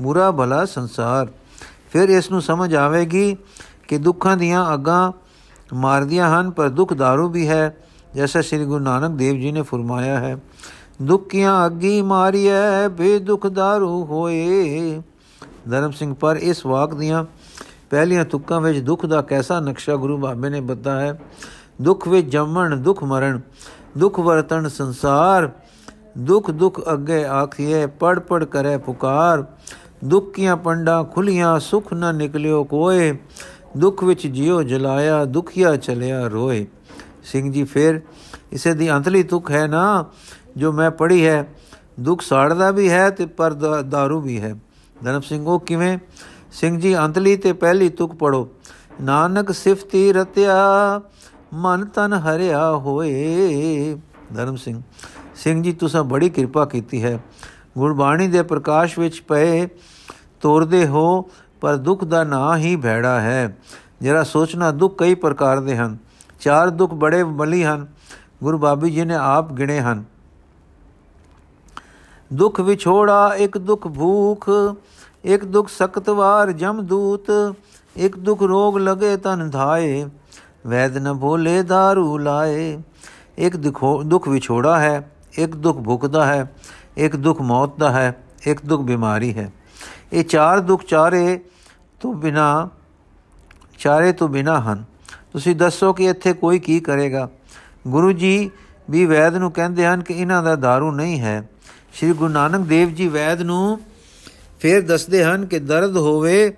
[0.00, 1.28] ਬੁਰਾ ਭਲਾ ਸੰਸਾਰ
[1.92, 3.36] ਫਿਰ ਇਸ ਨੂੰ ਸਮਝ ਆਵੇਗੀ
[3.88, 5.12] ਕਿ ਦੁੱਖਾਂ ਦੀਆਂ ਅਗਾਂ
[5.74, 7.76] ਮਾਰਦੀਆਂ ਹਨ ਪਰ ਦੁੱਖ दारू ਵੀ ਹੈ
[8.14, 10.36] ਜੈਸਾ ਸ੍ਰੀ ਗੁਰੂ ਨਾਨਕ ਦੇਵ ਜੀ ਨੇ ਫਰਮਾਇਆ ਹੈ
[11.02, 15.00] ਦੁੱਖੀਆਂ ਅੱਗੀ ਮਾਰੀਐ ਬੇ ਦੁਖ दारू ਹੋਏ
[15.70, 17.24] ਧਰਮ ਸਿੰਘ ਪਰ ਇਸ ਵਾਕ ਦੀਆਂ
[17.90, 21.18] ਪਹਿਲੀਆਂ ਤੁਕਾਂ ਵਿੱਚ ਦੁੱਖ ਦਾ ਕੈਸਾ ਨਕਸ਼ਾ ਗੁਰੂ ਬਾਬੇ ਨੇ ਬਤਾ ਹੈ
[21.82, 23.40] ਦੁੱਖ ਵਿੱਚ ਜੰਮਣ ਦੁੱਖ ਮਰਨ
[23.98, 25.50] ਦੁੱਖ ਵਰਤਣ ਸੰਸਾਰ
[26.18, 29.44] ਦੁੱਖ ਦੁੱਖ ਅੱਗੇ ਆਖੀਏ ਪੜ ਪੜ ਕਰੇ ਪੁਕਾਰ
[30.03, 33.17] ਦੁੱਖੀਆਂ ਪੰਡਾ ਖੁਲੀਆਂ ਸੁਖ ਨਾ ਨਿਕਲਿਓ ਕੋਏ।
[33.77, 36.65] ਦੁੱਖ ਵਿੱਚ ਜਿਉ ਜਲਾਇਆ, ਦੁਖੀਆ ਚਲਿਆ ਰੋਏ।
[37.23, 38.01] ਸਿੰਘ ਜੀ ਫਿਰ,
[38.51, 40.05] ਇਸੇ ਦੀ ਅੰਤਲੀ ਤੁਕ ਹੈ ਨਾ,
[40.57, 41.47] ਜੋ ਮੈਂ ਪੜ੍ਹੀ ਹੈ,
[41.99, 43.51] ਦੁੱਖ ਸਾੜਦਾ ਵੀ ਹੈ ਤੇ ਪਰ
[43.91, 44.55] दारू ਵੀ ਹੈ।
[45.03, 45.97] ਧਰਮ ਸਿੰਘ, ਉਹ ਕਿਵੇਂ?
[46.51, 48.49] ਸਿੰਘ ਜੀ, ਅੰਤਲੀ ਤੇ ਪਹਿਲੀ ਤੁਕ ਪੜੋ
[49.01, 50.55] ਨਾਨਕ ਸਿਫਤੀ ਰਤਿਆ,
[51.53, 53.97] ਮਨ ਤਨ ਹਰਿਆ ਹੋਏ।
[54.35, 54.81] ਧਰਮ ਸਿੰਘ
[55.35, 57.19] ਸਿੰਘ ਜੀ, ਤੁਸੀਂ ਬੜੀ ਕਿਰਪਾ ਕੀਤੀ ਹੈ।
[57.77, 59.67] ਗੁਰਬਾਣੀ ਦੇ ਪ੍ਰਕਾਸ਼ ਵਿੱਚ ਪਏ
[60.43, 61.25] ਤੋਰਦੇ ਹੋ,
[61.61, 63.57] ਪਰ ਦੁੱਖ ਦਾ ਨਾਂ ਹੀ ਭੈੜਾ ਹੈ।
[64.01, 65.97] ਜਰਾ ਸੋਚਣਾ ਦੁੱਖ ਕਈ ਪ੍ਰਕਾਰ ਦੇ ਹਨ।
[66.39, 67.87] ਚਾਰ ਦੁੱਖ ਬੜੇ ਬਲੀ ਹਨ।
[68.43, 70.03] ਗੁਰੂ ਬਾਬੀ ਜੀ ਨੇ ਆਪ ਗਿਣੇ ਹਨ।
[72.33, 74.49] ਦੁੱਖ ਵਿਛੋੜਾ, ਇੱਕ ਦੁੱਖ ਭੂਖ,
[75.23, 77.55] ਇੱਕ ਦੁੱਖ ਸਕਤਵਾਰ ਜਮਦੂਤ
[77.95, 80.05] ਇੱਕ ਦੁੱਖ ਰੋਗ ਲਗੇ ਤਨ ਧਾਏ,
[80.67, 82.81] ਵੈਦ ਨ ਭੋਲੇ दारू ਲਾਏ।
[83.37, 86.51] ਇੱਕ ਦੁੱਖ ਵਿਛੋੜਾ ਹੈ, ਇੱਕ ਦੁੱਖ ਭੁੱਖ ਦਾ ਹੈ,
[86.97, 89.51] ਇੱਕ ਦੁੱਖ ਮੌਤ ਦਾ ਹੈ, ਇੱਕ ਦੁੱਖ ਬਿਮਾਰੀ ਹੈ।
[90.12, 91.38] ਇਹ ਚਾਰ ਦੁੱਖ ਚਾਰੇ
[92.00, 92.68] ਤੋਂ ਬਿਨਾ
[93.78, 94.84] ਚਾਰੇ ਤੋਂ ਬਿਨਾ ਹਨ
[95.32, 97.28] ਤੁਸੀਂ ਦੱਸੋ ਕਿ ਇੱਥੇ ਕੋਈ ਕੀ ਕਰੇਗਾ
[97.86, 98.50] ਗੁਰੂ ਜੀ
[98.90, 101.42] ਵੀ ਵੈਦ ਨੂੰ ਕਹਿੰਦੇ ਹਨ ਕਿ ਇਹਨਾਂ ਦਾ दारू ਨਹੀਂ ਹੈ
[101.94, 103.80] ਸ੍ਰੀ ਗੁਰੂ ਨਾਨਕ ਦੇਵ ਜੀ ਵੈਦ ਨੂੰ
[104.60, 106.52] ਫਿਰ ਦੱਸਦੇ ਹਨ ਕਿ ਦਰਦ ਹੋਵੇ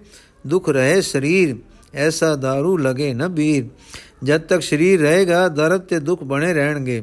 [0.47, 1.57] ਦੁੱਖ ਰਹੇ ਸਰੀਰ
[1.99, 3.69] ਐਸਾ दारू ਲਗੇ ਨਾ ਵੀਰ
[4.25, 7.03] ਜਦ ਤੱਕ ਸਰੀਰ ਰਹੇਗਾ ਦਰਦ ਤੇ ਦੁੱਖ ਬਣੇ ਰਹਿਣਗੇ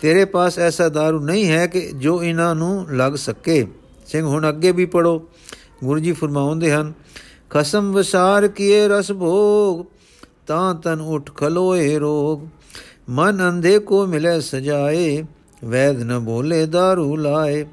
[0.00, 3.66] ਤੇਰੇ ਪਾਸ ਐਸਾ दारू ਨਹੀਂ ਹੈ ਕਿ ਜੋ ਇਹਨਾਂ ਨੂੰ ਲੱਗ ਸਕੇ
[4.11, 5.27] ਸਿੰਘ, ਹੁਣ ਅੱਗੇ ਵੀ ਪੜੋ
[5.83, 6.93] ਗੁਰੂ ਜੀ ਫਰਮਾਉਂਦੇ ਹਨ,
[7.49, 9.85] ਖਸਮ ਵਿਸਾਰ ਕੀਏ ਰਸ ਭੋਗ,
[10.47, 12.47] ਤਾਂ ਤਨ ਉਠ ਖਲੋਏ ਰੋਗ।
[13.09, 15.23] ਮਨ ਅੰਧੇ ਕੋ ਮਿਲੇ ਸਜਾਏ,
[15.65, 17.65] ਵੈਦ ਨ ਬੋਲੇ दारू ਲਾਏ।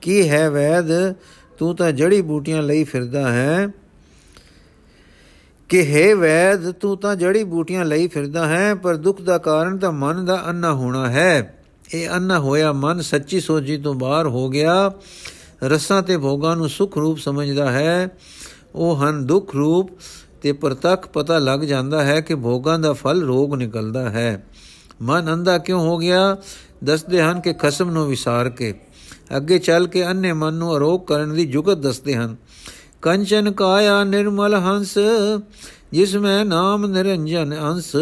[0.00, 1.14] ਕੀ ਹੈ ਵੈਦ?
[1.58, 3.68] ਤੂੰ ਤਾਂ ਜੜੀ ਬੂਟੀਆਂ ਲਈ ਫਿਰਦਾ ਹੈ।
[5.68, 9.92] ਕਿ ਹੈ ਵੈਦ, ਤੂੰ ਤਾਂ ਜੜੀ ਬੂਟੀਆਂ ਲਈ ਫਿਰਦਾ ਹੈ, ਪਰ ਦੁੱਖ ਦਾ ਕਾਰਨ ਤਾਂ
[9.92, 14.92] ਮਨ ਦਾ ਅੰਨਾ ਹੋਣਾ ਹੈ। ਇਹ ਅੰਨਾ ਹੋਇਆ ਮਨ ਸੱਚੀ ਸੋਝੀ ਤੋਂ ਬਾਹਰ ਹੋ ਗਿਆ।
[15.62, 18.08] ਰਸਾਂ ਤੇ ਭੋਗਾਂ ਨੂੰ ਸੁਖ ਰੂਪ ਸਮਝਦਾ ਹੈ।
[18.74, 19.90] ਉਹ ਹਨ ਦੁੱਖ ਰੂਪ
[20.42, 24.46] ਤੇ ਪ੍ਰਤੱਖ ਪਤਾ ਲੱਗ ਜਾਂਦਾ ਹੈ ਕਿ ਭੋਗਾਂ ਦਾ ਫਲ ਰੋਗ ਨਿਕਲਦਾ ਹੈ।
[25.02, 26.36] ਮਨ ਅੰਧਾ ਕਿਉਂ ਹੋ ਗਿਆ?
[26.84, 28.74] ਦੱਸਦੇ ਹਨ ਕਿ ਖਸਮ ਨੂੰ ਵਿਸਾਰ ਕੇ।
[29.36, 32.36] ਅੱਗੇ ਚੱਲ ਕੇ ਅੰਨੇ ਮਨ ਨੂੰ ਅਰੋਗ ਕਰਨ ਦੀ ਜੁਗਤ ਦੱਸਦੇ ਹਨ।
[33.02, 34.98] ਕੰਚਨ ਕਾਇਆ ਨਿਰਮਲ ਹੰਸ,
[35.92, 37.96] ਜਿਸ ਮੈਂ ਨਾਮ ਨਿਰੰਜਨ ਅੰਸ।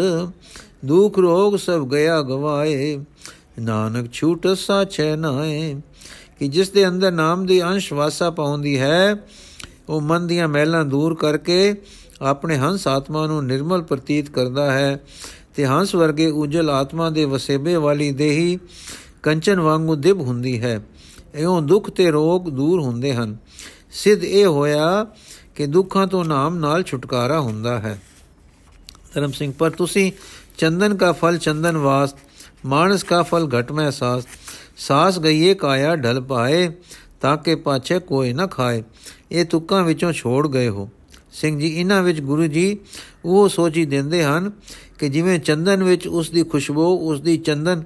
[0.85, 3.05] ਦੁਖ ਰੋਗ ਸਭ ਗਿਆ ਗਵਾਏ।
[3.59, 5.81] ਨਾਨਕ ਛੂਟ ਸਾਚੈ ਨਾਏ।
[6.39, 9.15] ਕਿ ਜਿਸ ਦੇ ਅੰਦਰ ਨਾਮ ਦੀ ਅੰਸ਼ ਵਾਸਾ ਪਾਉਂਦੀ ਹੈ,
[9.89, 11.75] ਉਹ ਮਨ ਦੀਆਂ ਮਹਿਲਾਂ ਦੂਰ ਕਰਕੇ
[12.21, 15.03] ਆਪਣੇ ਹੰਸ ਆਤਮਾ ਨੂੰ ਨਿਰਮਲ ਪ੍ਰਤੀਤ ਕਰਦਾ ਹੈ
[15.55, 18.59] ਤੇ ਹੰਸ ਵਰਗੇ ਉਜਲ ਆਤਮਾ ਦੇ ਵਸੇਬੇ ਵਾਲੀ ਦੇਹੀ
[19.23, 20.81] ਕੰਚਨ ਵਾਂਗੂ ਦਿਬ ਹੁੰਦੀ ਹੈ।
[21.35, 23.37] ਇਉਂ ਦੁੱਖ ਤੇ ਰੋਗ ਦੂਰ ਹੁੰਦੇ ਹਨ।
[23.91, 25.07] ਸਿੱਧ ਇਹ ਹੋਇਆ
[25.55, 28.01] ਕਿ ਦੁੱਖਾਂ ਤੋਂ ਨਾਮ ਨਾਲ ਛੁਟਕਾਰਾ ਹੁੰਦਾ ਹੈ।
[29.13, 30.11] ਧਰਮ ਸਿੰਘ, ਪਰ ਤੁਸੀਂ
[30.57, 32.15] ਚੰਦਨ ਕਾ ਫਲ ਚੰਦਨ ਵਾਸ,
[32.65, 34.23] ਮਾਨਸ ਕਾ ਫਲ ਘਟ ਮੈਂ ਸਾਸ
[34.77, 36.71] ਸਾਸ ਗਈਏ ਕਾਇਆ ਢਲ ਪਾਏ,
[37.21, 38.83] ਤਾਂ ਕਿ ਪਾਛੇ ਕੋਈ ਨਾ ਖਾਏ।
[39.31, 40.89] ਇਹ ਤੁਕਾਂ ਵਿੱਚੋਂ ਛੋੜ ਗਏ ਹੋ।
[41.31, 42.77] ਸਿੰਘ ਜੀ ਇਹਨਾਂ ਵਿੱਚ ਗੁਰੂ ਜੀ
[43.25, 44.51] ਉਹ ਸੋਚੀ ਦਿੰਦੇ ਹਨ
[44.99, 47.83] ਕਿ ਜਿਵੇਂ ਚੰਦਨ ਵਿੱਚ ਉਸ ਦੀ ਖੁਸ਼ਬੂ, ਉਸ ਦੀ ਚੰਦਨ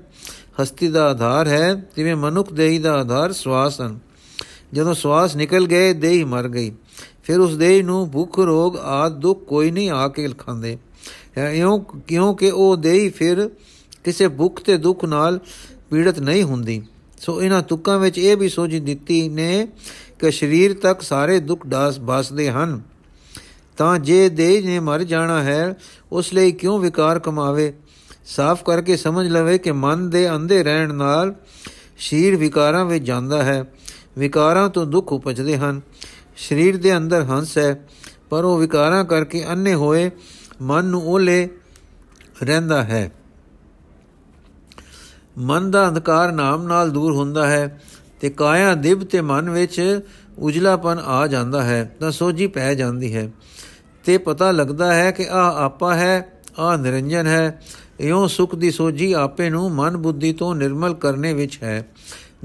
[0.62, 4.00] ਹਸਤੀ ਦਾ ਆਧਾਰ ਹੈ ਜਿਵੇਂ ਮਨੁੱਖ ਦੇਹੀ ਦਾ ਆਧਾਰ ਸਵਾਸ ਹਨ।
[4.74, 6.72] ਜਦੋਂ ਸਵਾਸ ਨਿਕਲ ਗਏ, ਦੇਹੀ ਮਰ ਗਈ।
[7.24, 10.78] ਫਿਰ ਉਸ ਦੇਹੀ ਨੂੰ ਭੁੱਖ, ਰੋਗ ਆਦ ਦੁੱਖ ਕੋਈ ਨਹੀਂ ਆ ਕੇ ਖਾਂਦੇ।
[11.54, 13.50] ਇਉਂ ਕਿਉਂਕਿ ਉਹ ਦੇਹੀ ਫਿਰ
[14.04, 15.40] ਕਿਸੇ ਭੁੱਖ ਤੇ ਦੁੱਖ ਨਾਲ
[15.92, 16.84] ਪੀੜਤ ਨਹੀਂ ਹੁੰਦੀ।
[17.22, 19.68] ਸੋ ਇਹਨਾਂ ਤੁਕਾਂ ਵਿੱਚ ਇਹ ਵੀ ਸੋਝੀ ਦਿੱਤੀ ਨੇ
[20.20, 22.82] ਕਿ ਸਰੀਰ ਤੱਕ ਸਾਰੇ ਦੁੱਖ ਦਾਸ ਬਸਦੇ ਹਨ।
[23.78, 25.76] ਤਾਂ ਜੇ ਦੇਹ ਨੇ ਮਰ ਜਾਣਾ ਹੈ,
[26.12, 27.74] ਉਸ ਲਈ ਕਿਉਂ ਵਿਕਾਰ ਕਮਾਵੇ?
[28.26, 31.36] ਸਾਫ਼ ਕਰਕੇ ਸਮਝ ਲਵੇ ਕਿ ਮਨ ਦੇ ਅੰਧੇ ਰਹਿਣ ਨਾਲ
[31.98, 33.74] ਸ਼ੀਰ ਵਿਕਾਰਾਂ ਵਿੱਚ ਜਾਂਦਾ ਹੈ।
[34.18, 35.82] ਵਿਕਾਰਾਂ ਤੋਂ ਦੁੱਖ ਉਪਜਦੇ ਹਨ।
[36.38, 37.88] ਸਰੀਰ ਦੇ ਅੰਦਰ ਹੰਸ ਹੈ,
[38.30, 40.12] ਪਰ ਉਹ ਵਿਕਾਰਾਂ ਕਰਕੇ ਅੰਨੇ ਹੋਏ
[40.62, 41.50] ਮਨ ਨੂੰ ਓਲੇ
[42.44, 43.12] ਰਹਿੰਦਾ ਹੈ।
[45.40, 47.82] ਮਨ ਦਾ ਅੰਧਕਾਰ ਨਾਮ ਨਾਲ ਦੂਰ ਹੁੰਦਾ ਹੈ
[48.22, 50.00] ਤੇ ਕਾਇਆ ਦਿਵ ਤੇ ਮਨ ਵਿੱਚ
[50.38, 53.32] ਉਜਲਾਪਨ ਆ ਜਾਂਦਾ ਹੈ, ਤਾਂ ਸੋਝੀ ਪੈ ਜਾਂਦੀ ਹੈ।
[54.04, 57.62] ਤੇ ਪਤਾ ਲੱਗਦਾ ਹੈ ਕਿ ਆ ਆਪਾ ਹੈ ਆ ਨਿਰੰਜਨ ਹੈ।
[58.00, 61.88] ਇਉਂ ਸੁਖ ਦੀ ਸੋਝੀ ਆਪੇ ਨੂੰ ਮਨ ਬੁੱਧੀ ਤੋਂ ਨਿਰਮਲ ਕਰਨੇ ਵਿੱਚ ਹੈ।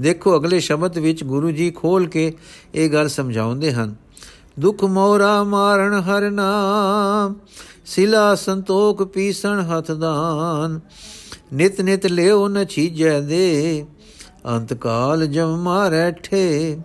[0.01, 2.33] ਦੇਖੋ ਅਗਲੇ ਸ਼ਬਦ ਵਿੱਚ ਗੁਰੂ ਜੀ ਖੋਲ ਕੇ
[2.75, 3.95] ਇਹ ਗੱਲ ਸਮਝਾਉਂਦੇ ਹਨ।
[4.59, 7.35] ਦੁਖ ਮੋਰਾ ਮਾਰਨ ਹਰ ਨਾਮ,
[7.85, 10.79] ਸਿਲਾ ਸੰਤੋਖ ਪੀਸਣ ਹੱਥ ਦਾਨ।
[11.53, 13.85] ਨਿਤ ਨਿਤ ਲਿਓ ਨ ਛੀਜੈ ਦੇ,
[14.47, 16.77] ਅੰਤ ਕਾਲ ਜਮ ਮਾਰੈ ਠੇ।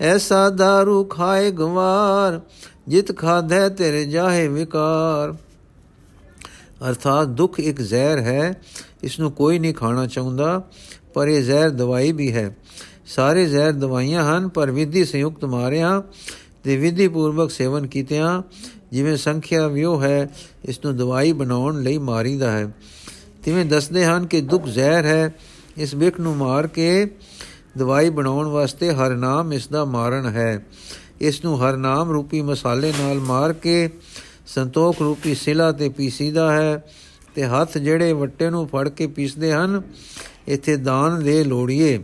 [0.00, 2.40] ਐਸਾ दारू ਖਾਏ ਗਵਾਰ,
[2.88, 5.34] ਜਿਤ ਖਾਧੈ ਤੇਰੇ ਜਾਹੇ ਵਿਕਾਰ।
[6.88, 8.60] ਅਰਥਾਤ ਦੁੱਖ ਇੱਕ ਜ਼ਹਿਰ ਹੈ
[9.02, 10.62] ਇਸ ਨੂੰ ਕੋਈ ਨਹੀਂ ਖਾਣਾ ਚਾਹੁੰਦਾ,
[11.14, 12.56] ਪਰ ਇਹ ਜ਼ਹਿਰ ਦਵਾਈ ਵੀ ਹੈ।
[13.06, 16.02] ਸਾਰੇ ਜ਼ਹਿਰ ਦਵਾਈਆਂ ਹਨ, ਪਰ ਵਿਧੀ ਸੰਯੁਕਤ ਮਾਰਿਆ
[16.64, 18.42] ਤੇ ਵਿਧੀ ਪੂਰਵਕ ਸੇਵਨ ਕੀਤਿਆਂ,
[18.92, 20.28] ਜਿਵੇਂ ਸੰਖਿਆ ਵਿਉ ਹੈ
[20.64, 22.72] ਇਸ ਨੂੰ ਦਵਾਈ ਬਣਾਉਣ ਲਈ ਮਾਰੀਦਾ ਹੈ।
[23.44, 25.34] ਤਿਵੇਂ ਦੱਸਦੇ ਹਨ ਕਿ ਦੁੱਖ ਜ਼ਹਿਰ ਹੈ।
[25.76, 27.06] ਇਸ ਵਿਖ ਨੂੰ ਮਾਰ ਕੇ
[27.78, 30.66] ਦਵਾਈ ਬਣਾਉਣ ਵਾਸਤੇ ਹਰ ਨਾਮ ਇਸ ਦਾ ਮਾਰਨ ਹੈ।
[31.20, 33.88] ਇਸ ਨੂੰ ਹਰ ਨਾਮ ਰੂਪੀ ਮਸਾਲੇ ਨਾਲ ਮਾਰ ਕੇ
[34.46, 36.84] ਸੰਤੋਖ ਰੂਪੀ ਸਿਲਾ ਤੇ ਪੀਸੀਦਾ ਹੈ
[37.34, 39.82] ਤੇ ਹੱਥ ਜਿਹੜੇ ਵੱਟੇ ਨੂੰ ਫੜ ਕੇ ਪੀਸਦੇ ਹਨ,
[40.48, 41.98] ਇੱਥੇ ਦਾਨ ਦੇ ਲੋੜੀਏ।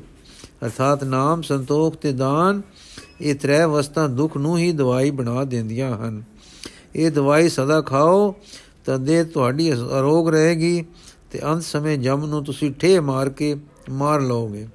[0.64, 2.62] ਅਰਥਾਤ ਨਾਮ, ਸੰਤੋਖ ਤੇ ਦਾਨ,
[3.20, 6.22] ਇਹ ਤਰੇ ਵਸਤਾਂ ਦੁੱਖ ਨੂੰ ਹੀ ਦਵਾਈ ਬਣਾ ਦਿੰਦੀਆਂ ਹਨ।
[6.96, 8.34] ਇਹ ਦਵਾਈ ਸਦਾ ਖਾਓ
[8.84, 10.84] ਤਾਂ ਦੇ ਤੁਹਾਡੀ ਅਰੋਗ ਰਹੇਗੀ।
[11.34, 13.54] ਤੇ ਅੰਤ ਸਮੇਂ ਜਮ ਨੂੰ ਤੁਸੀਂ ਠੇ ਮਾਰ ਕੇ
[13.90, 14.66] ਮਾਰ ਲਓਗੇ।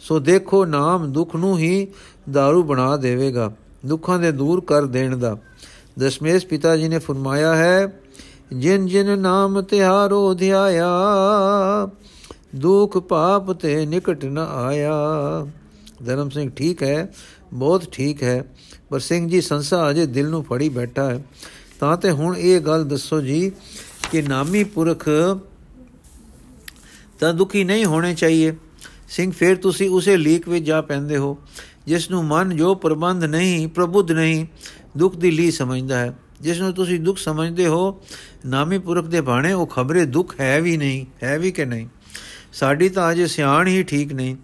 [0.00, 1.86] ਸੋ ਦੇਖੋ ਨਾਮ ਦੁੱਖ ਨੂੰ ਹੀ
[2.30, 3.50] दारू ਬਣਾ ਦੇਵੇਗਾ,
[3.86, 5.36] ਦੁੱਖਾਂ ਦੇ ਦੂਰ ਕਰ ਦੇਣ ਦਾ।
[5.98, 7.86] ਦਸ਼ਮੇਸ਼ ਪਿਤਾ ਜੀ ਨੇ ਫਰਮਾਇਆ ਹੈ,
[8.52, 10.88] ਜਿਨ ਜਿਨ ਨਾਮ ਤਿਹਾਰੋ ਧਿਆਇਆ,
[12.56, 14.92] ਦੁਖ ਪਾਪ ਤੇ ਨਿਕਟ ਨ ਆਇਆ।
[16.06, 17.08] ਧਰਮ ਸਿੰਘ ਠੀਕ ਹੈ,
[17.52, 18.42] ਬਹੁਤ ਠੀਕ ਹੈ,
[18.90, 21.22] ਪਰ ਸਿੰਘ ਜੀ ਸੰਸਾ ਅਜੇ ਦਿਲ ਨੂੰ ਫੜੀ ਬੈਠਾ ਹੈ।
[21.80, 23.50] ਤਾਂ ਤੇ ਹੁਣ ਇਹ ਗੱਲ ਦੱਸੋ ਜੀ
[24.10, 25.08] ਕਿ ਨਾਮੀ ਪੁਰਖ
[27.20, 28.56] ਤਾਂ ਦੁਖੀ ਨਹੀਂ ਹੋਣੇ ਚਾਹੀਏ।
[29.08, 31.38] ਸਿੰਘ, ਫਿਰ ਤੁਸੀਂ ਉਸੇ ਲੀਕ ਵਿੱਚ ਜਾ ਪੈਂਦੇ ਹੋ
[31.86, 34.46] ਜਿਸ ਨੂੰ ਮਨ ਜੋ ਪ੍ਰਬੰਧ ਨਹੀਂ, ਪ੍ਰਬੁੱਧ ਨਹੀਂ,
[34.96, 38.02] ਦੁੱਖ ਦੀ ਲੀ ਸਮਝਦਾ ਹੈ। ਜਿਸ ਨੂੰ ਤੁਸੀਂ ਦੁੱਖ ਸਮਝਦੇ ਹੋ,
[38.46, 41.86] ਨਾਮੀ ਪੁਰਖ ਦੇ ਬਾਣੇ, ਉਹ ਖਬਰੇ ਦੁੱਖ ਹੈ ਵੀ ਨਹੀਂ, ਹੈ ਵੀ ਕਿ ਨਹੀਂ।
[42.52, 44.36] ਸਾਡੀ ਤਾਂ ਅਜੇ ਸਿਆਣ ਹੀ ਠੀਕ ਨਹੀਂ।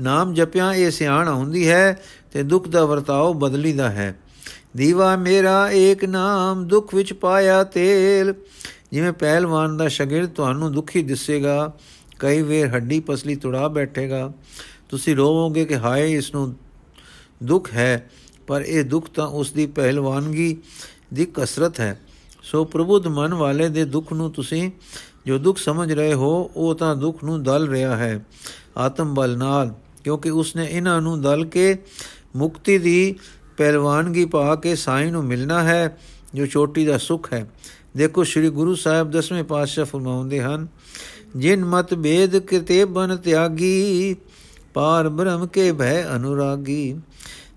[0.00, 4.18] ਨਾਮ ਜਪਿਆ, ਇਹ ਸਿਆਣ ਹੁੰਦੀ ਹੈ ਤੇ ਦੁੱਖ ਦਾ ਵਰਤਾਓ ਬਦਲੀਦਾ ਹੈ।
[4.76, 8.34] ਦੀਵਾ ਮੇਰਾ ਏਕ ਨਾਮ, ਦੁੱਖ ਵਿੱਚ ਪਾਇਆ ਤੇਲ।
[8.92, 11.72] ਜਿਵੇਂ ਪਹਿਲਵਾਨ ਦਾ ਸ਼ਗਿਰਦ ਤੁਹਾਨੂੰ ਦੁਖੀ ਦਿਸੇਗਾ
[12.18, 14.32] ਕਈ ਵੇਰ ਹੱਡੀ ਪਸਲੀ ਤੁੜਾ ਬੈਠੇਗਾ।
[14.88, 16.54] ਤੁਸੀਂ ਰੋਵੋਗੇ ਕਿ ਹਾਏ ਇਸ ਨੂੰ
[17.42, 18.10] ਦੁੱਖ ਹੈ,
[18.46, 20.56] ਪਰ ਇਹ ਦੁੱਖ ਤਾਂ ਉਸ ਦੀ ਪਹਿਲਵਾਨਗੀ
[21.14, 22.00] ਦੀ ਕਸਰਤ ਹੈ।
[22.42, 24.70] ਸੋ ਪ੍ਰਬੁੱਧ ਮਨ ਵਾਲੇ ਦੇ ਦੁੱਖ ਨੂੰ ਤੁਸੀਂ
[25.26, 28.24] ਜੋ ਦੁੱਖ ਸਮਝ ਰਹੇ ਹੋ, ਉਹ ਤਾਂ ਦੁੱਖ ਨੂੰ ਦਲ ਰਿਹਾ ਹੈ,
[28.76, 29.74] ਆਤਮ ਬਲ ਨਾਲ,
[30.04, 31.76] ਕਿਉਂਕਿ ਉਸਨੇ ਇਹਨਾਂ ਨੂੰ ਦਲ ਕੇ
[32.36, 33.14] ਮੁਕਤੀ ਦੀ
[33.56, 35.98] ਪਹਿਲਵਾਨਗੀ ਪਾ ਕੇ ਸਾਈਂ ਨੂੰ ਮਿਲਣਾ ਹੈ,
[36.34, 37.46] ਜੋ ਚੋਟੀ ਦਾ ਸੁਖ ਹੈ।
[37.96, 40.66] ਦੇਖੋ, ਸ੍ਰੀ ਗੁਰੂ ਸਾਹਿਬ ਦਸਵੇਂ ਪਾਤਸ਼ਾਹ ਫਰਮਾਉਂਦੇ ਹਨ
[41.36, 44.16] ਜਿਨ ਮਤ ਭੇਦ ਕਿਤੇ ਬਨ ਤਿਆਗੀ,
[44.74, 46.96] ਪਾਰ ਬ੍ਰਹਮ ਕੇ ਭੈ ਅਨੁਰਾਗੀ।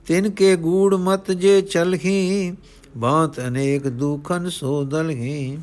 [0.08, 2.54] ਤਿਨ ਕੇ ਗੂੜ ਮਤ ਜੇ ਚਲਹੀ,
[2.98, 5.58] ਬਾਤ ਅਨੇਕ ਦੁਖਨ ਸੋ ਦਲਹੀ।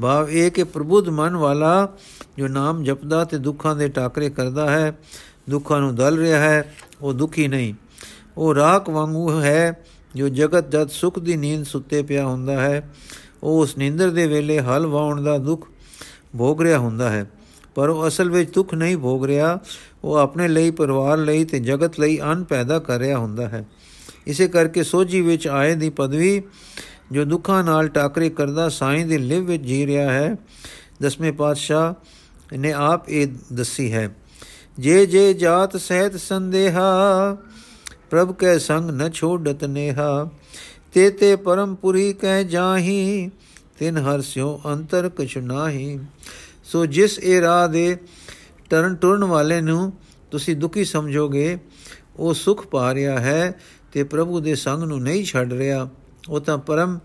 [0.00, 1.96] ਭਾਵ ਇਹ ਕਿ ਪ੍ਰਬੁੱਧ ਮਨ ਵਾਲਾ
[2.38, 4.98] ਜੋ ਨਾਮ ਜਪਦਾ ਤੇ ਦੁੱਖਾਂ ਦੇ ਟਾਕਰੇ ਕਰਦਾ ਹੈ,
[5.50, 7.74] ਦੁੱਖਾਂ ਨੂੰ ਦਲ ਰਿਹਾ ਹੈ, ਉਹ ਦੁਖੀ ਨਹੀਂ।
[8.36, 9.84] ਉਹ ਰਾਖ ਵਾਂਗੂ ਹੈ,
[10.16, 12.90] ਜੋ ਜਗਤ ਜਦ ਸੁਖ ਦੀ ਨੀਂਦ ਸੁੱਤੇ ਪਿਆ ਹੁੰਦਾ ਹੈ,
[13.42, 15.66] ਉਹ ਉਸ ਨਿੰਦਰ ਦੇ ਵੇਲੇ ਹਲ ਵਾਉਣ ਦਾ ਦੁੱਖ
[16.38, 17.30] ਭੋਗ ਰਿਹਾ ਹੁੰਦਾ ਹੈ।
[17.78, 19.58] ਪਰ ਉਹ ਅਸਲ ਵਿੱਚ ਦੁੱਖ ਨਹੀਂ ਭੋਗ ਰਿਹਾ।
[20.04, 23.64] ਉਹ ਆਪਣੇ ਲਈ, ਪਰਿਵਾਰ ਲਈ ਤੇ ਜਗਤ ਲਈ ਅਨ ਪੈਦਾ ਕਰ ਰਿਹਾ ਹੁੰਦਾ ਹੈ।
[24.26, 26.42] ਇਸੇ ਕਰਕੇ ਸੋਝੀ ਵਿੱਚ ਆਏ ਦੀ ਪਦਵੀ
[27.12, 30.34] ਜੋ ਦੁੱਖਾਂ ਨਾਲ ਟਾਕਰੇ ਕਰਦਾ ਸਾਈਂ ਦੇ ਲਿਵ ਵਿੱਚ ਜੀ ਰਿਹਾ ਹੈ।
[31.02, 34.10] ਦਸਵੇਂ ਪਾਤਸ਼ਾਹ ਨੇ ਆਪ ਇਹ ਦੱਸੀ ਹੈ,
[34.78, 37.36] ਜੇ ਜੇ ਜਾਤ ਸਹਿਤ ਸੰਦੇਹਾ,
[38.10, 40.28] ਪ੍ਰਭ ਕੈ ਸੰਗ ਨ ਛੋੜਤ ਨੇਹਾ।
[40.92, 43.30] ਤੇ ਤੇ ਪਰਮਪੁਰੀ ਕਹਿ ਜਾਹੀ,
[43.78, 45.98] ਤਿਨ ਹਰ ਸਿਓ ਅੰਤਰ ਕਛ ਨਾਹੀ।
[46.68, 47.96] ਸੋ ਜਿਸ ਇਹ ਰਾਹ ਦੇ
[48.70, 49.92] ਟਰਨ ਟੁਰਨ ਵਾਲੇ ਨੂੰ
[50.30, 51.58] ਤੁਸੀਂ ਦੁਖੀ ਸਮਝੋਗੇ,
[52.16, 53.60] ਉਹ ਸੁਖ ਪਾ ਰਿਹਾ ਹੈ
[53.92, 55.88] ਤੇ ਪ੍ਰਭੂ ਦੇ ਸੰਗ ਨੂੰ ਨਹੀਂ ਛੱਡ ਰਿਹਾ।
[56.28, 56.98] ਉਹ ਤਾਂ ਪਰਮ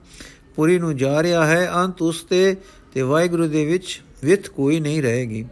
[0.55, 2.55] ਪੁਰੀ ਨੂੰ ਜਾ ਰਿਹਾ ਹੈ, ਅੰਤ ਉਸ ਤੇ
[2.93, 5.45] ਤੇ ਵਾਹਿਗੁਰੂ ਦੇ ਵਿੱਚ ਵਿਤ ਕੋਈ ਨਹੀਂ ਰਹੇਗੀ।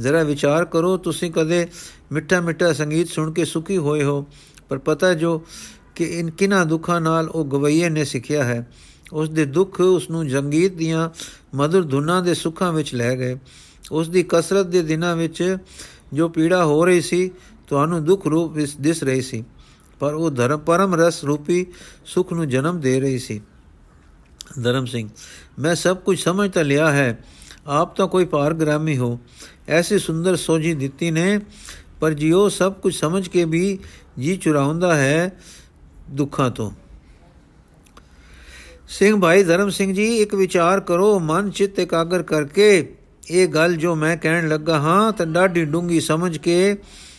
[0.00, 1.66] ਜ਼ਰਾ ਵਿਚਾਰ ਕਰੋ, ਤੁਸੀਂ ਕਦੇ
[2.12, 4.26] ਮਿੱਠਾ ਮਿੱਠਾ ਸੰਗੀਤ ਸੁਣ ਕੇ ਸੁਖੀ ਹੋਏ ਹੋ,
[4.68, 5.42] ਪਰ ਪਤਾ ਜੋ
[5.94, 8.66] ਕਿ ਇਨ ਕਿਨਾ ਦੁੱਖਾਂ ਨਾਲ ਉਹ ਗਵਈਏ ਨੇ ਸਿੱਖਿਆ ਹੈ।
[9.12, 11.10] ਉਸ ਦੇ ਦੁੱਖ ਉਸ ਨੂੰ ਸੰਗੀਤ ਦੀਆਂ
[11.54, 13.38] ਮధుਰ ਧੁਨਾਂ ਦੇ ਸੁੱਖਾਂ ਵਿੱਚ ਲੈ ਗਏ।
[13.92, 15.56] ਉਸ ਦੀ ਕਸਰਤ ਦੇ ਦਿਨਾਂ ਵਿੱਚ
[16.12, 17.30] ਜੋ ਪੀੜਾ ਹੋ ਰਹੀ ਸੀ,
[17.68, 19.44] ਤੁਹਾਨੂੰ ਦੁੱਖ ਰੂਪ ਵਿੱਚ ਦਿਸ ਰਹੀ ਸੀ,
[19.98, 21.66] ਪਰ ਉਹ ਧਰਮ, ਪਰਮ ਰਸ ਰੂਪੀ
[22.06, 23.40] ਸੁਖ ਨੂੰ ਜਨਮ ਦੇ ਰਹੀ ਸੀ।
[24.62, 25.08] ਧਰਮ ਸਿੰਘ,
[25.58, 27.24] ਮੈਂ ਸਭ ਕੁਝ ਸਮਝ ਤਾਂ ਲਿਆ ਹੈ,
[27.66, 29.18] ਆਪ ਤਾਂ ਕੋਈ ਪਾਰਗ੍ਰਾਮੀ ਹੋ,
[29.68, 31.40] ਐਸੀ ਸੁੰਦਰ ਸੋਝੀ ਦਿੱਤੀ ਨੇ,
[32.00, 33.78] ਪਰ ਜਿਉ ਸਭ ਕੁਝ ਸਮਝ ਕੇ ਵੀ
[34.18, 35.40] ਜੀ ਚੁਰਾਉਂਦਾ ਹੈ
[36.10, 36.70] ਦੁੱਖਾਂ ਤੋਂ।
[38.88, 42.94] ਸਿੰਘ ਭਾਈ ਧਰਮ ਸਿੰਘ ਜੀ, ਇੱਕ ਵਿਚਾਰ ਕਰੋ, ਮਨ ਚਿੱਤ ਇਕਾਗਰ ਕਰਕੇ।
[43.30, 46.76] ਇਹ ਗੱਲ ਜੋ ਮੈਂ ਕਹਿਣ ਲੱਗਾ ਹਾਂ, ਤਾਂ ਡਾਢੀ ਡੂੰਗੀ ਸਮਝ ਕੇ,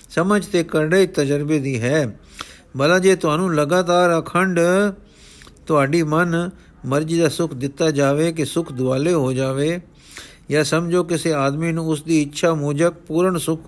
[0.09, 2.19] ਸਮਝ ਤੇ ਕਰੜੇ ਤਜਰਬੇ ਦੀ ਹੈ।
[2.77, 4.59] ਭਲਾ ਜੇ ਤੁਹਾਨੂੰ ਲਗਾਤਾਰ ਅਖੰਡ
[5.67, 6.49] ਤੁਹਾਡੀ ਮਨ
[6.85, 9.79] ਮਰਜ਼ੀ ਦਾ ਸੁਖ ਦਿੱਤਾ ਜਾਵੇ ਕਿ ਸੁਖ ਦੁਆਲੇ ਹੋ ਜਾਵੇ,
[10.51, 13.61] ਜਾਂ ਸਮਝੋ ਕਿਸੇ ਆਦਮੀ ਨੂੰ ਉਸ ਦੀ ਇੱਛਾ ਮੁਜਬ ਪੂਰਨ ਸੁਖ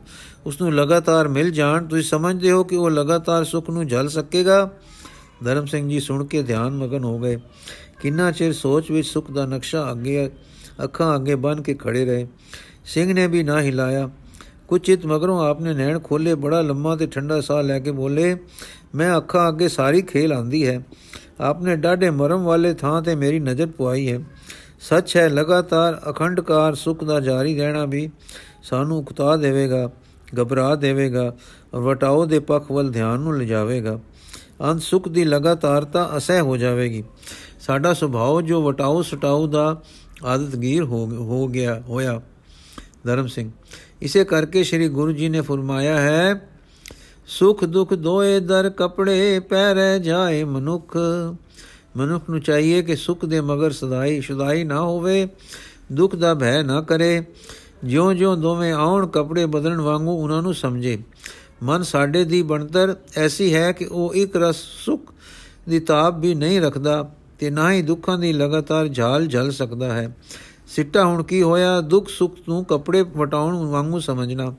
[0.46, 4.70] ਉਸ ਨੂੰ ਲਗਾਤਾਰ ਮਿਲ ਜਾਣ, ਤੁਸੀਂ ਸਮਝਦੇ ਹੋ ਕਿ ਉਹ ਲਗਾਤਾਰ ਸੁਖ ਨੂੰ ਝਲ ਸਕੇਗਾ?
[5.44, 7.38] ਧਰਮ ਸਿੰਘ ਜੀ ਸੁਣ ਕੇ ਧਿਆਨ ਮਗਨ ਹੋ ਗਏ।
[8.00, 10.30] ਕਿੰਨਾ ਚਿਰ ਸੋਚ ਵਿੱਚ ਸੁਖ ਦਾ ਨਕਸ਼ਾ ਅੱਗੇ,
[10.84, 12.28] ਅੱਖਾਂ ਅੱਗੇ ਬਨ ਕੇ ਖੜੇ ਰਹੇ।
[12.86, 14.10] ਸਿੰਘ ਨੇ ਵੀ ਨਾ ਹਿਲਾਇਆ।
[14.68, 18.38] ਕੁਝ ਚਿਤ ਮਗਰੋਂ ਆਪਨੇ ਨੈਣ ਖੋਲੇ ਬੜਾ ਲੰਮਾ ਤੇ ਠੰਡਾ ਸਾਹ ਲੈ ਕੇ ਬੋਲੇ,
[18.96, 20.86] ਮੈਂ ਅੱਖਾਂ ਅੱਗੇ ਸਾਰੀ ਖੇਲ ਆਂਦੀ ਹੈ।
[21.40, 24.20] ਆਪਨੇ ਡਾਢੇ ਮਰਮ ਵਾਲੇ ਥਾਂ ਤੇ ਮੇਰੀ ਨਜ਼ਰ ਪਵਾਈ ਹੈ।
[24.80, 28.10] ਸੱਚ ਹੈ, ਲਗਾਤਾਰ ਅਖੰਡਕਾਰ ਸੁਖ ਦਾ ਜਾਰੀ ਰਹਿਣਾ ਵੀ
[28.64, 29.92] ਸਾਨੂੰ ਉਕਤਾ ਦੇਵੇਗਾ,
[30.42, 31.36] ਘਬਰਾ ਦੇਵੇਗਾ
[31.74, 34.00] ਔਰ ਵਟਾਓ ਦੇ ਪੱਖ ਵੱਲ ਧਿਆਨ ਨੂੰ ਲਿਜਾਵੇਗਾ।
[34.62, 37.04] ਅੰਤ ਸੁਖ ਦੀ ਲਗਾਤਾਰਤਾ ਅਸਹਿ ਹੋ ਜਾਵੇਗੀ।
[37.60, 39.82] ਸਾਡਾ ਸੁਭਾਅ ਜੋ ਵਟਾਓ ਸਟਾਓ ਦਾ
[40.26, 42.22] ਆਦਤਗੀਰ ਹੋ ਗਿਆ, ਹੋਇਆ।
[43.06, 43.52] ਧਰਮ ਸਿੰਘ,
[44.02, 46.50] ਇਸੇ ਕਰਕੇ ਸ੍ਰੀ ਗੁਰੂ ਜੀ ਨੇ ਫਰਮਾਇਆ ਹੈ,
[47.28, 50.98] ਸੁਖ ਦੁਖ ਦੋਏ ਦਰ ਕਪੜੇ ਪਹਿਰੇ ਜਾਏ ਮਨੁੱਖ।
[51.98, 55.28] ਮਨੁੱਖ ਨੂੰ ਚਾਹੀਏ ਕਿ ਸੁਖ ਦੇ ਮਗਰ ਸਦਾਈ, ਸ਼ੁਦਾਈ ਨਾ ਹੋਵੇ,
[55.92, 57.24] ਦੁੱਖ ਦਾ ਭੈ ਨਾ ਕਰੇ।
[57.84, 61.00] ਜਿਉਂ-ਜਿਉਂ ਦੋਵੇਂ ਆਉਣ, ਕਪੜੇ ਬਦਲਣ ਵਾਂਗੂ ਉਹਨਾਂ ਨੂੰ ਸਮਝੇ।
[61.64, 65.14] ਮਨ ਸਾਡੇ ਦੀ ਬਣਤਰ ਐਸੀ ਹੈ ਕਿ ਉਹ ਇੱਕ ਰਸ ਸੁਖ
[65.70, 70.18] ਦੀ ਤਾਪ ਵੀ ਨਹੀਂ ਰੱਖਦਾ। ਤੇ ਨਾ ਹੀ ਦੁੱਖਾਂ ਦੀ ਲਗਾਤਾਰ ਝਾਲ ਝਲ ਸਕਦਾ ਹੈ।
[70.68, 71.82] ਸਿੱਟਾ ਹੁਣ ਕੀ ਹੋਇਆ?
[71.82, 74.56] ਦੁੱਖ ਸੁੱਖ ਨੂੰ ਕੱਪੜੇ ਵਟਾਉਣ ਵਾਂਗੂ ਸਮਝਣਾ।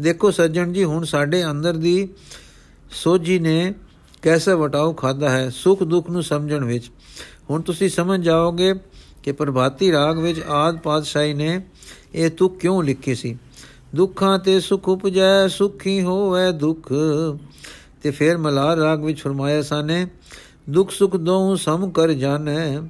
[0.00, 2.08] ਦੇਖੋ ਸੱਜਣ ਜੀ, ਹੁਣ ਸਾਡੇ ਅੰਦਰ ਦੀ
[2.90, 3.74] ਸੋਝੀ ਨੇ
[4.22, 5.50] ਕੈਸੇ ਵਟਾਉ ਖਾਦਾ ਹੈ?
[5.50, 6.90] ਸੁਖ ਦੁੱਖ ਨੂੰ ਸਮਝਣ ਵਿੱਚ।
[7.50, 8.74] ਹੁਣ ਤੁਸੀਂ ਸਮਝ ਜਾਓਗੇ
[9.22, 11.64] ਕਿ ਪ੍ਰਭਾਤੀ ਰਾਗ ਵਿੱਚ ਆਦ ਪਾਤਸ਼ਾਹੀ ਨੇ
[12.14, 13.38] ਇਹ ਤੁਕ ਕਿਉਂ ਲਿਖੀ ਸੀ?
[13.94, 16.92] ਦੁੱਖਾਂ ਤੇ ਸੁਖ ਉਪਜੈ, ਸੁਖੀ ਹੋਵੇ ਦੁੱਖ।
[18.02, 20.06] ਤੇ ਫਿਰ ਮਲਾਰ ਰਾਗ ਵਿੱਚ ਫਰਮਾਇਆ ਸਾਨੇ
[20.70, 22.80] ਦੁੱਖ ਸੁਖ ਦੋਉ ਸਮ ਕਰ ਜਾਣੈ।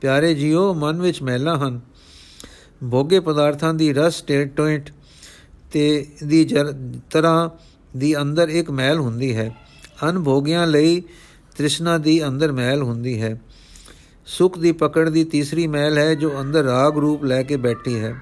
[0.00, 1.80] ਪਿਆਰੇ ਜੀਓ, ਮਨ ਵਿੱਚ ਮਹਿਲਾ ਹਨ।
[2.90, 4.90] ਭੋਗੇ ਪਦਾਰਥਾਂ ਦੀ ਰਸ ਟੇਟੋਇਟ
[5.72, 6.48] ਤੇ ਦੀ
[7.10, 7.50] ਤਰ੍ਹਾਂ
[7.96, 9.56] ਦੀ ਅੰਦਰ ਇੱਕ ਮਹਿਲ ਹੁੰਦੀ ਹੈ।
[10.10, 11.02] ਅਨਭੋਗਿਆਂ ਲਈ
[11.56, 13.40] ਤ੍ਰਿਸ਼ਨਾ ਦੀ ਅੰਦਰ ਮਹਿਲ ਹੁੰਦੀ ਹੈ।
[14.26, 18.14] ਸੁਖ ਦੀ ਪਕੜ ਦੀ ਤੀਸਰੀ ਮਹਿਲ ਹੈ, ਜੋ ਅੰਦਰ ਰਾਗ ਰੂਪ ਲੈ ਕੇ ਬੈਠੀ ਹੈ।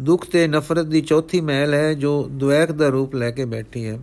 [0.00, 3.98] ਦੁੱਖ ਤੇ ਨਫ਼ਰਤ ਦੀ ਚੌਥੀ ਮਹਿਲ ਹੈ, ਜੋ ਦੁਐਕ ਦਾ ਰੂਪ ਲੈ ਕੇ ਬੈਠੀ ਹੈ।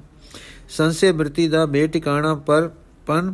[0.69, 2.71] ਸੰਸੇ ਬ੍ਰਿਤੀ ਦਾ ਬੇਟਿਕਾਣਾ ਪਰ
[3.07, 3.33] ਪਨ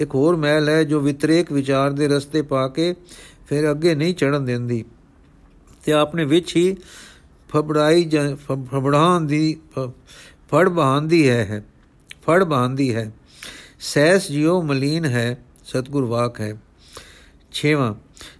[0.00, 2.94] ਇੱਕ ਹੋਰ ਮਹਿਲ ਹੈ ਜੋ ਵਿਤਰੇਕ ਵਿਚਾਰ ਦੇ ਰਸਤੇ ਪਾ ਕੇ
[3.48, 4.84] ਫਿਰ ਅੱਗੇ ਨਹੀਂ ਚੜਨ ਦਿੰਦੀ।
[5.84, 6.76] ਤੇ ਆਪਣੇ ਵਿੱਚ ਹੀ
[7.48, 8.10] ਫਬੜਾਈ
[8.48, 9.56] ਫਬੜਾਂ ਦੀ
[10.50, 11.64] ਫੜ ਬਹਾਂਦੀ ਹੈ
[12.26, 13.12] ਫੜ ਬਹਾਂਦੀ ਹੈ।
[13.80, 16.56] ਸੈਸ ਜਿਉ ਮਲੀਨ ਹੈ, ਸਤਗੁਰ ਵਾਕ ਹੈ।
[17.52, 17.94] ਛੇਵਾਂ,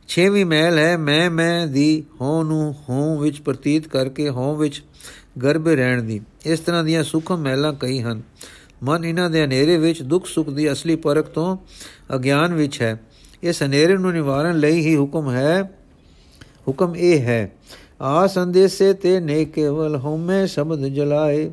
[0.09, 4.83] ਛੇਵੀਂ ਮਹਿਲ ਹੈ, ਮੈਂ ਮੈਂ ਦੀ ਹੋਂ ਨੂੰ ਹੋਂ ਵਿੱਚ ਪ੍ਰਤੀਤ ਕਰਕੇ ਹੋਂ ਵਿੱਚ
[5.43, 8.23] ਗਰਭ ਰਹਿਣ ਦੀ। ਇਸ ਤਰ੍ਹਾਂ ਦੀਆਂ ਸੁਖਮ ਮਹਿਲਾਂ ਕਈ ਹਨ।
[8.83, 11.57] ਮਨ ਇਹਨਾਂ ਦੇ ਹਨੇਰੇ ਵਿੱਚ ਦੁੱਖ ਸੁੱਖ ਦੀ ਅਸਲੀ ਪਰਖ ਤੋਂ
[12.15, 13.01] ਅਗਿਆਨ ਵਿੱਚ ਹੈ।
[13.43, 15.71] ਇਸ ਹਨੇਰੇ ਨੂੰ ਨਿਵਾਰਨ ਲਈ ਹੀ ਹੁਕਮ ਹੈ,
[16.69, 17.53] ਹੁਕਮ ਇਹ ਹੈ,
[18.01, 21.51] ਆ ਸੰਦੇਸੇ ਤੇ ਨੇ ਕੇਵਲ ਹਉਮੈ ਸ਼ਬਦ ਜਲਾਏ।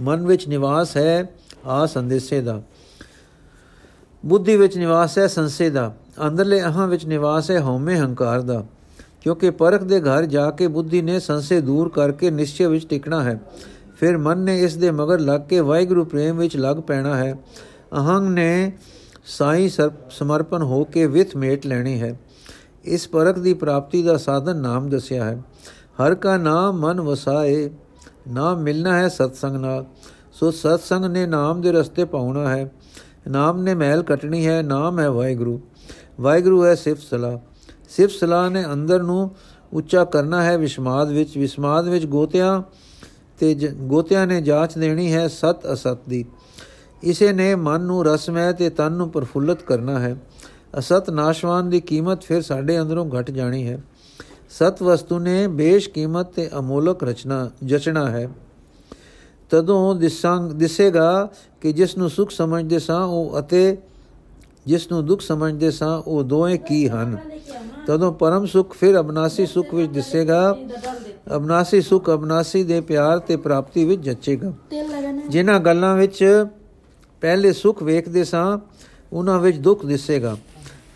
[0.00, 1.28] ਮਨ ਵਿੱਚ ਨਿਵਾਸ ਹੈ,
[1.66, 2.62] ਆ ਸੰਦੇਸੇ ਦਾ।
[4.26, 5.94] ਬੁੱਧੀ ਵਿੱਚ ਨਿਵਾਸ ਹੈ, ਸੰਸੇ ਦਾ।
[6.26, 8.66] ਅੰਦਰਲੇ ਅਹਾਂ ਵਿੱਚ ਨਿਵਾਸ ਹੈ, ਹਉਮੈ ਹੰਕਾਰ ਦਾ।
[9.22, 13.40] ਕਿਉਂਕਿ ਪਰਖ ਦੇ ਘਰ ਜਾ ਕੇ ਬੁੱਧੀ ਨੇ ਸੰਸੇ ਦੂਰ ਕਰਕੇ ਨਿਸ਼ਚੈ ਵਿੱਚ ਟਿਕਣਾ ਹੈ।
[13.96, 17.34] ਫਿਰ ਮਨ ਨੇ ਇਸ ਦੇ ਮਗਰ ਲੱਗ ਕੇ ਵਾਹਿਗੁਰੂ ਪ੍ਰੇਮ ਵਿੱਚ ਲੱਗ ਪੈਣਾ ਹੈ।
[17.92, 18.72] ਅਹੰਗ ਨੇ
[19.26, 19.68] ਸਾਈ
[20.10, 22.18] ਸਮਰਪਣ ਹੋ ਕੇ ਵਿਥ ਮੇਟ ਲੈਣੀ ਹੈ।
[22.84, 25.42] ਇਸ ਪਰਖ ਦੀ ਪ੍ਰਾਪਤੀ ਦਾ ਸਾਧਨ ਨਾਮ ਦੱਸਿਆ ਹੈ।
[25.96, 27.70] ਹਰ ਕਾ ਨਾਮ ਮਨ ਵਸਾਏ
[28.28, 29.84] ਨਾਮ ਮਿਲਣਾ ਹੈ ਸਤਸੰਗ ਨਾਲ।
[30.32, 32.70] ਸੋ ਸਤਸੰਗ ਨੇ ਨਾਮ ਦੇ ਰਸਤੇ ਪਾਉਣਾ ਹੈ।
[33.28, 35.60] ਨਾਮ ਨੇ ਮਹਿਲ ਕਟਣੀ ਹੈ, ਨਾਮ ਹੈ ਵਾਹਿਗੁਰੂ।
[36.20, 37.38] ਵਾਹਿਗੁਰੂ ਹੈ ਸਿਫਤ ਸਲਾ
[37.88, 39.30] ਸਿਫਤ ਸਲਾ ਨੇ ਅੰਦਰ ਨੂੰ
[39.72, 42.62] ਉੱਚਾ ਕਰਨਾ ਹੈ ਵਿਸਮਾਦ ਵਿੱਚ। ਵਿਸਮਾਦ ਵਿੱਚ ਗੋਤਿਆਂ
[43.38, 46.24] ਤੇ ਗੋਤਿਆਂ ਨੇ ਜਾਂਚ ਦੇਣੀ ਹੈ ਸਤ ਅਸਤ ਦੀ।
[47.02, 50.16] ਇਸੇ ਨੇ ਮਨ ਨੂੰ ਰਸਮੈ ਤੇ ਤਨ ਨੂੰ ਪ੍ਰਫੁੱਲਤ ਕਰਨਾ ਹੈ।
[50.78, 53.82] ਅਸਤ ਨਾਸ਼ਵਾਨ ਦੀ ਕੀਮਤ ਫਿਰ ਸਾਡੇ ਅੰਦਰੋਂ ਘਟ ਜਾਣੀ ਹੈ।
[54.50, 58.28] ਸਤ ਵਸਤੂ ਨੇ ਬੇਸ਼ ਕੀਮਤ ਤੇ ਅਮੋਲਕ ਰਚਨਾ, ਜਚਣਾ ਹੈ।
[59.50, 63.78] ਤਦੋਂ ਦਿਸੰਗ ਦਿਸੇਗਾ ਕਿ ਜਿਸ ਨੂੰ ਸੁਖ ਸਮਝਦੇ ਸਾਂ ਉਹ ਅਤੇ
[64.66, 67.16] ਜਿਸ ਨੂੰ ਦੁੱਖ ਸਮਝਦੇ ਸਾਂ ਉਹ ਦੋਵੇਂ ਕੀ ਹਨ?
[67.86, 70.56] ਤਦੋਂ ਪਰਮ ਸੁਖ ਫਿਰ ਅਬਨਾਸੀ ਸੁਖ ਵਿੱਚ ਦਿਸੇਗਾ।
[71.36, 74.52] ਅਬਨਾਸੀ ਸੁਖ ਅਬਨਾਸੀ ਦੇ ਪਿਆਰ ਤੇ ਪ੍ਰਾਪਤੀ ਵਿੱਚ ਜੱਚੇਗਾ।
[75.28, 76.46] ਜਿਨ੍ਹਾਂ ਗੱਲਾਂ ਵਿੱਚ
[77.20, 78.58] ਪਹਿਲੇ ਸੁਖ ਵੇਖਦੇ ਸਾਂ
[79.12, 80.36] ਉਹਨਾਂ ਵਿੱਚ ਦੁੱਖ ਦਿਸੇਗਾ।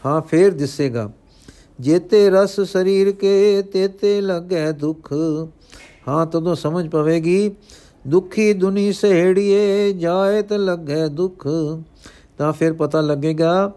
[0.06, 1.10] ਹਾਂ ਫੇਰ ਦਿਸੇਗਾ।
[1.80, 5.12] ਜੇਤੇ ਰਸ ਸਰੀਰ ਕੇ ਤੇਤੇ ਲੱਗੈ ਦੁੱਖ।
[6.08, 7.50] ਹਾਂ ਤਦੋਂ ਸਮਝ ਪਵੇਗੀ
[8.06, 11.48] ਦੁਖੀ ਦੁਨੀ ਸਹੇੜੀਏ ਜਾਏ ਤੇ ਲੱਗੈ ਦੁੱਖ।
[12.40, 13.72] ਤਾਂ ਫਿਰ ਪਤਾ ਲੱਗੇਗਾ,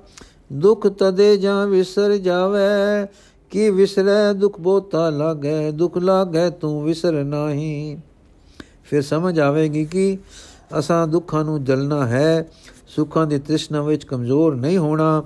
[0.54, 3.08] ਦੁੱਖ ਤਦੇ ਜਾਂ ਵਿਸਰ ਜਾਵੇ,
[3.50, 7.98] ਕੀ ਵਿਸਰੈ ਦੁਖ ਬੋਤਾ ਲਾਗੈ, ਦੁਖ ਲਾਗੈ ਤੂੰ ਵਿਸਰ ਨਹੀਂ।
[8.84, 10.18] ਫਿਰ ਸਮਝ ਆਵੇਗੀ ਕਿ
[10.80, 12.50] ਅਸਾਂ ਦੁੱਖਾਂ ਨੂੰ ਜਲਣਾ ਹੈ,
[12.88, 15.24] ਸੁੱਖਾਂ ਦੀ ਤ੍ਰਿਸ਼ਨਾ ਵਿੱਚ ਕਮਜ਼ੋਰ ਨਹੀਂ ਹੋਣਾ।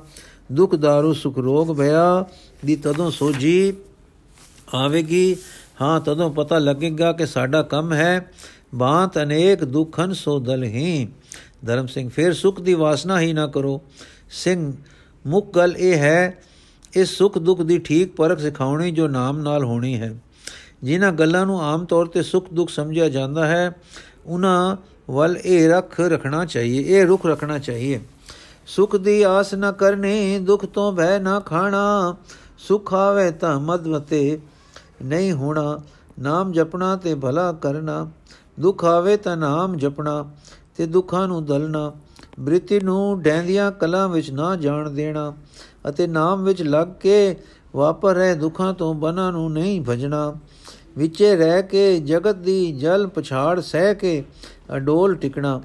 [0.51, 2.25] ਦੁੱਖ ਦਾਰੂ, ਸੁਖ ਰੋਗ ਭਇਆ
[2.65, 3.73] ਦੀ ਤਦੋਂ ਸੋਜੀ
[4.73, 5.35] ਆਵੇਗੀ।
[5.81, 8.31] ਹਾਂ, ਤਦੋਂ ਪਤਾ ਲੱਗੇਗਾ ਕਿ ਸਾਡਾ ਕੰਮ ਹੈ,
[8.75, 11.07] ਬਾਤ ਅਨੇਕ ਦੁਖਨ ਸੋ ਦਲ ਹੀ
[11.65, 13.81] ਧਰਮ ਸਿੰਘ, ਫਿਰ ਸੁਖ ਦੀ ਵਾਸਨਾ ਹੀ ਨਾ ਕਰੋ।
[14.29, 14.73] ਸਿੰਘ,
[15.27, 16.43] ਮੁੱਖ ਗੱਲ ਇਹ ਹੈ
[16.93, 20.13] ਇਸ ਸੁਖ ਦੁੱਖ ਦੀ ਠੀਕ ਪਰਖ ਸਿਖਾਉਣੀ ਜੋ ਨਾਮ ਨਾਲ ਹੋਣੀ ਹੈ।
[20.83, 23.71] ਜਿਨ੍ਹਾਂ ਗੱਲਾਂ ਨੂੰ ਆਮ ਤੌਰ ਤੇ ਸੁਖ ਦੁੱਖ ਸਮਝਿਆ ਜਾਂਦਾ ਹੈ,
[24.25, 24.75] ਉਹਨਾਂ
[25.11, 27.99] ਵੱਲ ਇਹ ਰੱਖ ਰੱਖਣਾ ਚਾਹੀਏ, ਇਹ ਰੁਖ ਰੱਖਣਾ ਚਾਹੀਏ।
[28.67, 32.15] ਸੁਖ ਦੀ ਆਸ ਨਾ ਕਰਨੀ, ਦੁਖ ਤੋਂ ਭੈ ਨਾ ਖਾਣਾ,
[32.57, 34.39] ਸੁਖ ਆਵੇ ਤਾਂ ਮਦਵਤੇ
[35.05, 35.79] ਨਹੀਂ ਹੋਣਾ,
[36.19, 38.09] ਨਾਮ ਜਪਣਾ ਤੇ ਭਲਾ ਕਰਨਾ,
[38.59, 40.31] ਦੁਖ ਆਵੇ ਤਾਂ ਨਾਮ ਜਪਣਾ
[40.77, 41.91] ਤੇ ਦੁੱਖਾਂ ਨੂੰ ਦਲਣਾ,
[42.39, 45.33] ਬ੍ਰਿਤੀ ਨੂੰ ਡੈਂਦੀਆਂ ਕਲਾਂ ਵਿੱਚ ਨਾ ਜਾਣ ਦੇਣਾ
[45.89, 47.35] ਅਤੇ ਨਾਮ ਵਿੱਚ ਲੱਗ ਕੇ
[47.75, 50.35] ਵਾਪਰ ਰਹੇ ਦੁੱਖਾਂ ਤੋਂ ਬਨਾਂ ਨੂੰ ਨਹੀਂ ਭਜਣਾ।
[50.97, 54.23] ਵਿਚੇ ਰਹਿ ਕੇ ਜਗਤ ਦੀ ਜਲ ਪਛਾੜ ਸਹਿ ਕੇ
[54.75, 55.61] ਅਡੋਲ ਟਿਕਣਾ।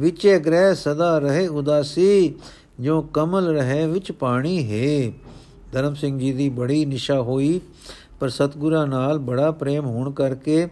[0.00, 2.34] ਵਿਚੇ ਗ੍ਰਹਿ ਸਦਾ ਰਹੇ ਉਦਾਸੀ
[2.80, 5.12] ਜੋ ਕਮਲ ਰਹੇ ਵਿੱਚ ਪਾਣੀ ਹੈ।
[5.72, 7.60] ਧਰਮ ਸਿੰਘ ਜੀ ਦੀ ਬੜੀ ਨਿਸ਼ਾ ਹੋਈ,
[8.20, 10.66] ਪਰ ਸਤਗੁਰਾਂ ਨਾਲ ਬੜਾ ਪ੍ਰੇਮ ਹੋਣ ਕਰਕੇ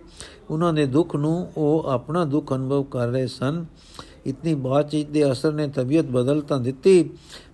[0.52, 3.64] ਉਹਨਾਂ ਦੇ ਦੁੱਖ ਨੂੰ ਉਹ ਆਪਣਾ ਦੁੱਖ ਅਨੁਭਵ ਕਰ ਰਹੇ ਸਨ।
[4.26, 7.10] ਇਤਨੀ ਬਾਤਚੀਤ ਦੇ ਅਸਰ ਨੇ ਤਬੀਅਤ ਬਦਲ ਤਾਂ ਦਿੱਤੀ,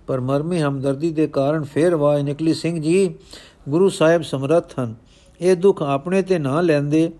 [0.07, 3.15] ਪਰ ਮਰਮੀ ਹਮਦਰਦੀ ਦੇ ਕਾਰਨ ਫੇਰ ਆਵਾਜ਼ ਨਿਕਲੀ, ਸਿੰਘ ਜੀ,
[3.69, 4.95] ਗੁਰੂ ਸਾਹਿਬ ਸਮਰੱਥ ਹਨ।
[5.41, 7.11] ਇਹ ਦੁੱਖ ਆਪਣੇ ਤੇ ਨਾ ਲੈਂਦੇ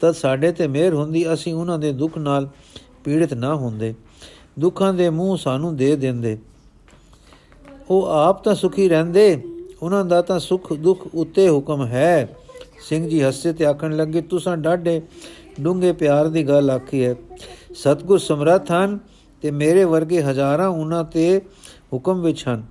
[0.00, 2.48] ਤਦ ਸਾਡੇ ਤੇ ਮਿਹਰ ਹੁੰਦੀ, ਅਸੀਂ ਉਹਨਾਂ ਦੇ ਦੁੱਖ ਨਾਲ
[3.04, 3.94] ਪੀੜਿਤ ਨਾ ਹੁੰਦੇ।
[4.58, 6.38] ਦੁੱਖਾਂ ਦੇ ਮੂੰਹ ਸਾਨੂੰ ਦੇ ਦਿੰਦੇ।
[7.90, 9.42] ਉਹ ਆਪ ਤਾਂ ਸੁਖੀ ਰਹਿੰਦੇ,
[9.82, 12.36] ਉਹਨਾਂ ਦਾ ਤਾਂ ਸੁਖ ਦੁੱਖ ਉੱਤੇ ਹੁਕਮ ਹੈ।
[12.88, 15.02] ਸਿੰਘ ਜੀ ਹੱਸੇ ਤੇ ਆਖਣ ਲੱਗੇ, ਤੁਸੀਂ ਡਾਢੇ
[15.60, 17.14] ਡੂੰਗੇ ਪਿਆਰ ਦੀ ਗੱਲ ਆਖੀ ਹੈ।
[17.74, 18.98] ਸਤਗੁਰ ਸਮਰੱਥ ਹਨ
[19.42, 21.40] ਤੇ ਮੇਰੇ ਵਰਗੇ ਹਜ਼ਾਰਾਂ ਉਹਨਾਂ ਤੇ
[21.92, 22.62] ਹੁਕਮ ਵਿੱਚ ਹਨ।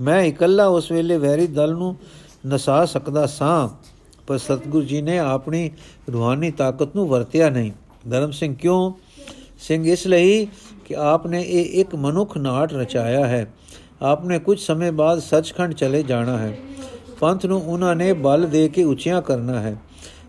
[0.00, 1.96] ਮੈਂ ਇਕੱਲਾ ਉਸ ਵੇਲੇ ਵੈਰੀ ਦਲ ਨੂੰ
[2.46, 3.68] ਨਸਾ ਸਕਦਾ ਸਾਂ,
[4.26, 5.70] ਪਰ ਸਤਗੁਰ ਜੀ ਨੇ ਆਪਣੀ
[6.12, 7.72] ਰੂਹਾਨੀ ਤਾਕਤ ਨੂੰ ਵਰਤਿਆ ਨਹੀਂ।
[8.10, 8.92] ਧਰਮ ਸਿੰਘ ਕਿਉਂ?
[9.60, 10.46] ਸਿੰਘ ਇਸ ਲਈ
[10.84, 13.54] ਕਿ ਆਪਨੇ ਇਹ ਇੱਕ ਮਨੁੱਖ ਨਾਟ ਰਚਾਇਆ ਹੈ।
[14.02, 16.58] ਆਪਨੇ ਕੁਝ ਸਮੇਂ ਬਾਅਦ ਸੱਚਖੰਡ ਚਲੇ ਜਾਣਾ ਹੈ।
[17.20, 19.76] ਪੰਥ ਨੂੰ ਉਹਨਾਂ ਨੇ ਬਲ ਦੇ ਕੇ ਉੱਚਿਆਂ ਕਰਨਾ ਹੈ।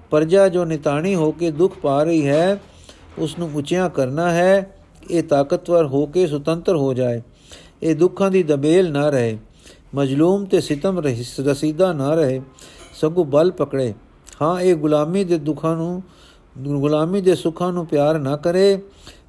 [0.09, 2.61] ਪਰਜਾ ਜੋ ਨਿਤਾਣੀ ਹੋ ਕੇ ਦੁੱਖ ਪਾ ਰਹੀ ਹੈ
[3.17, 4.75] ਉਸ ਨੂੰ ਉੱਚਿਆਂ ਕਰਨਾ ਹੈ।
[5.11, 7.21] ਇਹ ਤਾਕਤਵਰ ਹੋ ਕੇ ਸੁਤੰਤਰ ਹੋ ਜਾਏ।
[7.83, 9.37] ਇਹ ਦੁੱਖਾਂ ਦੀ ਦਬੇਲ ਨਾ ਰਹੇ।
[9.95, 10.99] ਮਜਲੂਮ ਤੇ ਸਿਤਮ
[11.39, 12.41] ਰਸੀਦਾ ਨਾ ਰਹੇ।
[13.01, 13.93] ਸਗੋਂ ਬਲ ਪਕੜੇ।
[14.41, 16.03] ਹਾਂ, ਇਹ ਗੁਲਾਮੀ ਦੇ ਦੁੱਖਾਂ ਨੂੰ
[16.57, 18.81] ਗੁਲਾਮੀ ਦੇ ਸੁੱਖਾਂ ਨੂੰ ਪਿਆਰ ਨਾ ਕਰੇ।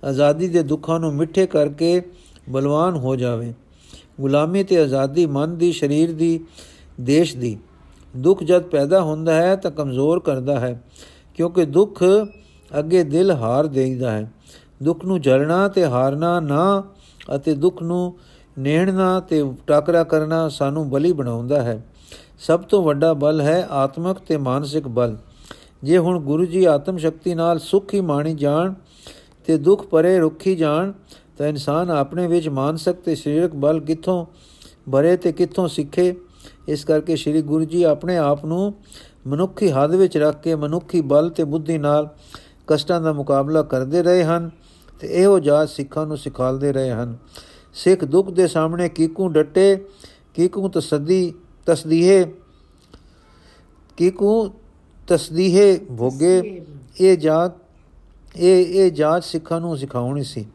[0.05, 2.03] ਆਜ਼ਾਦੀ ਦੇ ਦੁੱਖਾਂ ਨੂੰ ਮਿੱਠੇ ਕਰਕੇ
[2.49, 3.55] ਬਲਵਾਨ ਹੋ ਜਾਵੇ।
[4.21, 6.41] ਗੁਲਾਮੀ ਤੇ ਆਜ਼ਾਦੀ ਮਨ ਦੀ, ਸਰੀਰ ਦੀ
[7.01, 7.57] ਦੇਸ਼ ਦੀ।
[8.17, 10.83] ਦੁੱਖ ਜਦ ਪੈਦਾ ਹੁੰਦਾ ਹੈ ਤਾਂ ਕਮਜ਼ੋਰ ਕਰਦਾ ਹੈ,
[11.35, 12.03] ਕਿਉਂਕਿ ਦੁੱਖ
[12.71, 14.31] ਅੱਗੇ ਦਿਲ ਹਾਰ ਦੇਈਦਾ ਹੈ।
[14.83, 16.83] ਦੁੱਖ ਨੂੰ ਜਲਣਾ ਤੇ ਹਾਰਨਾ ਨਾ
[17.37, 18.19] ਅਤੇ ਦੁੱਖ ਨੂੰ
[18.59, 21.83] ਨੇੜਨਾ ਤੇ ਟਾਕਰਾ ਕਰਨਾ ਸਾਨੂੰ ਬਲੀ ਬਣਾਉਂਦਾ ਹੈ।
[22.39, 25.17] ਸਭ ਤੋਂ ਵੱਡਾ ਬਲ ਹੈ ਆਤਮਿਕ ਤੇ ਮਾਨਸਿਕ ਬਲ।
[25.83, 28.75] ਜੇ ਹੁਣ ਗੁਰੂ ਜੀ ਆਤਮ ਸ਼ਕਤੀ ਨਾਲ ਸੁਖ ਹੀ ਮਾਣੀ ਜਾਣ
[29.47, 30.93] ਤੇ ਦੁੱਖ ਪਰੇ ਰੁੱਖੀ ਜਾਣ,
[31.39, 34.25] ਤਾਂ ਇਨਸਾਨ ਆਪਣੇ ਵਿੱਚ ਮਾਨਸਿਕ ਤੇ ਸਰੀਰਕ ਬਲ ਕਿੱਥੋਂ
[34.93, 36.15] ਭਰੇ ਤੇ ਕਿੱਥੋਂ ਸਿੱਖੇ?
[36.69, 38.75] ਇਸ ਕਰਕੇ ਸ੍ਰੀ ਗੁਰੂ ਜੀ ਆਪਣੇ ਆਪ ਨੂੰ
[39.27, 42.09] ਮਨੁੱਖੀ ਹੱਦ ਵਿੱਚ ਰੱਖ ਕੇ ਮਨੁੱਖੀ ਬਲ ਤੇ ਬੁੱਧੀ ਨਾਲ
[42.67, 44.51] ਕਸ਼ਟਾਂ ਦਾ ਮੁਕਾਬਲਾ ਕਰਦੇ ਰਹੇ ਹਨ
[45.01, 47.17] ਤੇ ਇਹੋ ਜਾਤ ਸਿੱਖਾਂ ਨੂੰ ਸਿਖਾਲਦੇ ਰਹੇ ਹਨ।
[47.75, 49.85] ਸਿੱਖ ਦੁੱਖ ਦੇ ਸਾਹਮਣੇ ਕੀਕੂ ਡਟੇ,
[50.35, 51.35] ਕੀਕੂ ਤਸਦੀ,
[51.67, 52.25] ਤਸਦੀਹੇ,
[53.97, 54.51] ਕੀਕੂ
[55.09, 56.63] ਤਸਦੀਹੇ ਭੋਗੇ।
[57.01, 57.53] ਇਹ ਜਾਤ,
[58.37, 60.47] ਇਹ ਇਹ ਜਾਤ ਸਿੱਖਾਂ ਨੂੰ ਸਿਖਾਉਣੀ ਸੀ।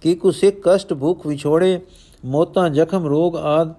[0.00, 1.80] ਕੀਕੂ ਸਿੱਖ ਕਸ਼ਟ ਭੁੱਖ ਵਿਛੋੜੇ,
[2.24, 3.74] ਮੋਤਾਂ, ਜ਼ਖਮ, ਰੋਗ ਆਦ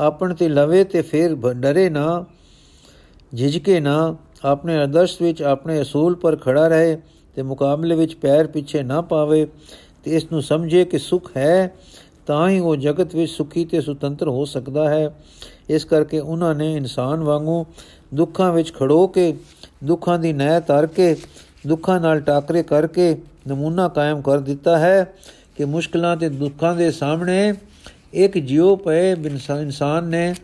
[0.00, 2.24] ਆਪਣ ਤੇ ਲਵੇ ਤੇ ਫਿਰ ਡਰੇ ਨਾ,
[3.36, 6.98] ਝਿਜਕੇ ਨਾ, ਆਪਣੇ ਆਦਰਸ਼ ਵਿੱਚ ਆਪਣੇ ਅਸੂਲ ਪਰ ਖੜਾ ਰਹੇ
[7.34, 9.46] ਤੇ ਮੁਕਾਬਲੇ ਵਿੱਚ ਪੈਰ ਪਿੱਛੇ ਨਾ ਪਾਵੇ
[10.04, 11.74] ਤੇ ਇਸ ਨੂੰ ਸਮਝੇ ਕਿ ਸੁਖ ਹੈ,
[12.26, 15.14] ਤਾਂ ਹੀ ਉਹ ਜਗਤ ਵਿੱਚ ਸੁਖੀ ਤੇ ਸੁਤੰਤਰ ਹੋ ਸਕਦਾ ਹੈ।
[15.68, 17.66] ਇਸ ਕਰਕੇ ਉਹਨਾਂ ਨੇ ਇਨਸਾਨ ਵਾਂਗੂ
[18.14, 19.34] ਦੁੱਖਾਂ ਵਿੱਚ ਖੜੋ ਕੇ,
[19.84, 21.16] ਦੁੱਖਾਂ ਦੀ ਨਹਿ ਤਰ ਕੇ,
[21.66, 23.16] ਦੁੱਖਾਂ ਨਾਲ ਟਾਕਰੇ ਕਰਕੇ
[23.48, 25.14] ਨਮੂਨਾ ਕਾਇਮ ਕਰ ਦਿੱਤਾ ਹੈ
[25.56, 27.52] ਕਿ ਮੁਸ਼ਕਲਾਂ ਤੇ ਦੁੱਖਾਂ ਦੇ ਸਾਹਮਣੇ
[28.14, 30.34] ਇੱਕ ਜਿਉ ਪਏ ਇਨਸਾਨ ਨੇ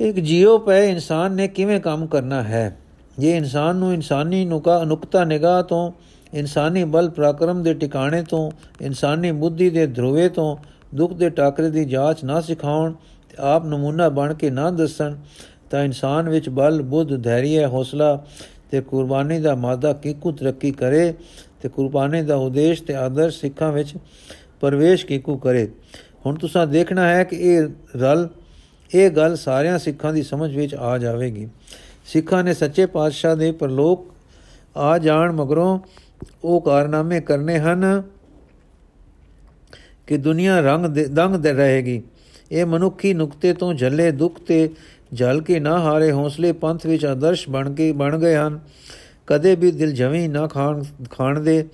[0.00, 2.76] ਇੱਕ ਜਿਉ ਪਏ ਇਨਸਾਨ ਨੇ ਕਿਵੇਂ ਕੰਮ ਕਰਨਾ ਹੈ
[3.20, 5.90] ਇਹ ਇਨਸਾਨ ਨੂੰ ਇਨਸਾਨੀ ਨੁਕਾ ਨੁਕਤਾ ਨਿਗਾਹ ਤੋਂ
[6.34, 10.56] ਇਨਸਾਨੀ ਬਲ ਪ੍ਰਕਰਮ ਦੇ ਟਿਕਾਣੇ ਤੋਂ ਇਨਸਾਨੀ ਬੁੱਧੀ ਦੇ ਧਰੂਵੇ ਤੋਂ
[10.94, 12.92] ਦੁੱਖ ਦੇ ਟਾਕਰੇ ਦੀ ਜਾਂਚ ਨਾ ਸਿਖਾਉਣ
[13.30, 15.14] ਤੇ ਆਪ ਨਮੂਨਾ ਬਣ ਕੇ ਨਾ ਦੱਸਣ
[15.70, 18.18] ਤਾਂ ਇਨਸਾਨ ਵਿੱਚ ਬਲ ਬੁੱਧ ਧੈਰਯ ਹੌਸਲਾ
[18.70, 21.12] ਤੇ ਕੁਰਬਾਨੀ ਦਾ ਮਾਦਾ ਕਿਕੂ ਤਰੱਕੀ ਕਰੇ
[21.62, 23.94] ਤੇ ਕੁਰਬਾਨੀ ਦਾ ਉਦੇਸ਼ ਤੇ ਆਦਰਸ਼ ਸਿੱਖਾਂ ਵਿੱਚ
[24.64, 25.68] ਪਰਵੇਸ਼ ਕਿਕੂ ਕਰੇ।
[26.26, 28.28] ਹੁਣ ਤੁਸੀਂ ਦੇਖਣਾ ਹੈ ਕਿ ਇਹ ਰਲ,
[28.94, 31.48] ਇਹ ਗੱਲ ਸਾਰਿਆਂ ਸਿੱਖਾਂ ਦੀ ਸਮਝ ਵਿੱਚ ਆ ਜਾਵੇਗੀ।
[32.06, 34.12] ਸਿੱਖਾਂ ਨੇ ਸੱਚੇ ਪਾਤਸ਼ਾਹ ਦੇ ਪਰਲੋਕ
[34.76, 35.78] ਆ ਜਾਣ ਮਗਰੋਂ
[36.44, 38.02] ਉਹ ਕਾਰਨਾਮੇ ਕਰਨੇ ਹਨ
[40.06, 42.02] ਕਿ ਦੁਨੀਆ ਰੰਗ ਦੰਗ ਦੇ ਰਹੇਗੀ।
[42.52, 44.68] ਇਹ ਮਨੁੱਖੀ ਨੁਕਤੇ ਤੋਂ ਝੱਲੇ ਦੁੱਖ ਤੇ
[45.12, 48.58] ਜਲ ਕੇ ਨਾ ਹਾਰੇ ਹੌਸਲੇ ਪੰਥ ਵਿੱਚ ਆਦਰਸ਼ ਬਣ ਕੇ ਬਣ ਗਏ ਹਨ।
[49.26, 51.64] ਕਦੇ ਵੀ ਦਿਲ ਜਵੇਂ ਨਾ ਖਾਣ ਖਾਣ ਦੇ,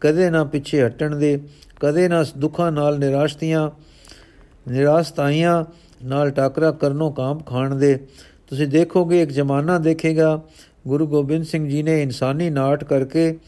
[0.00, 1.38] ਕਦੇ ਨਾ ਪਿੱਛੇ ਹਟਣ ਦੇ।
[1.80, 3.70] ਕਦੇ ਨਾ ਦੁੱਖਾਂ ਨਾਲ ਨਿਰਾਸ਼ਤੀਆਂ
[4.68, 5.64] ਨਿਰਾਸ਼ਤਾਈਆਂ
[6.04, 7.94] ਨਾਲ ਟਾਕਰਾ ਕਰਨੋਂ ਕਾਂਪ ਖਾਣ ਦੇ।
[8.48, 10.40] ਤੁਸੀਂ ਦੇਖੋਗੇ, ਇੱਕ ਜ਼ਮਾਨਾ ਦੇਖੇਗਾ,
[10.86, 13.38] ਗੁਰੂ ਗੋਬਿੰਦ ਸਿੰਘ ਜੀ ਨੇ ਇਨਸਾਨੀ ਨਾਟ ਕਰਕੇ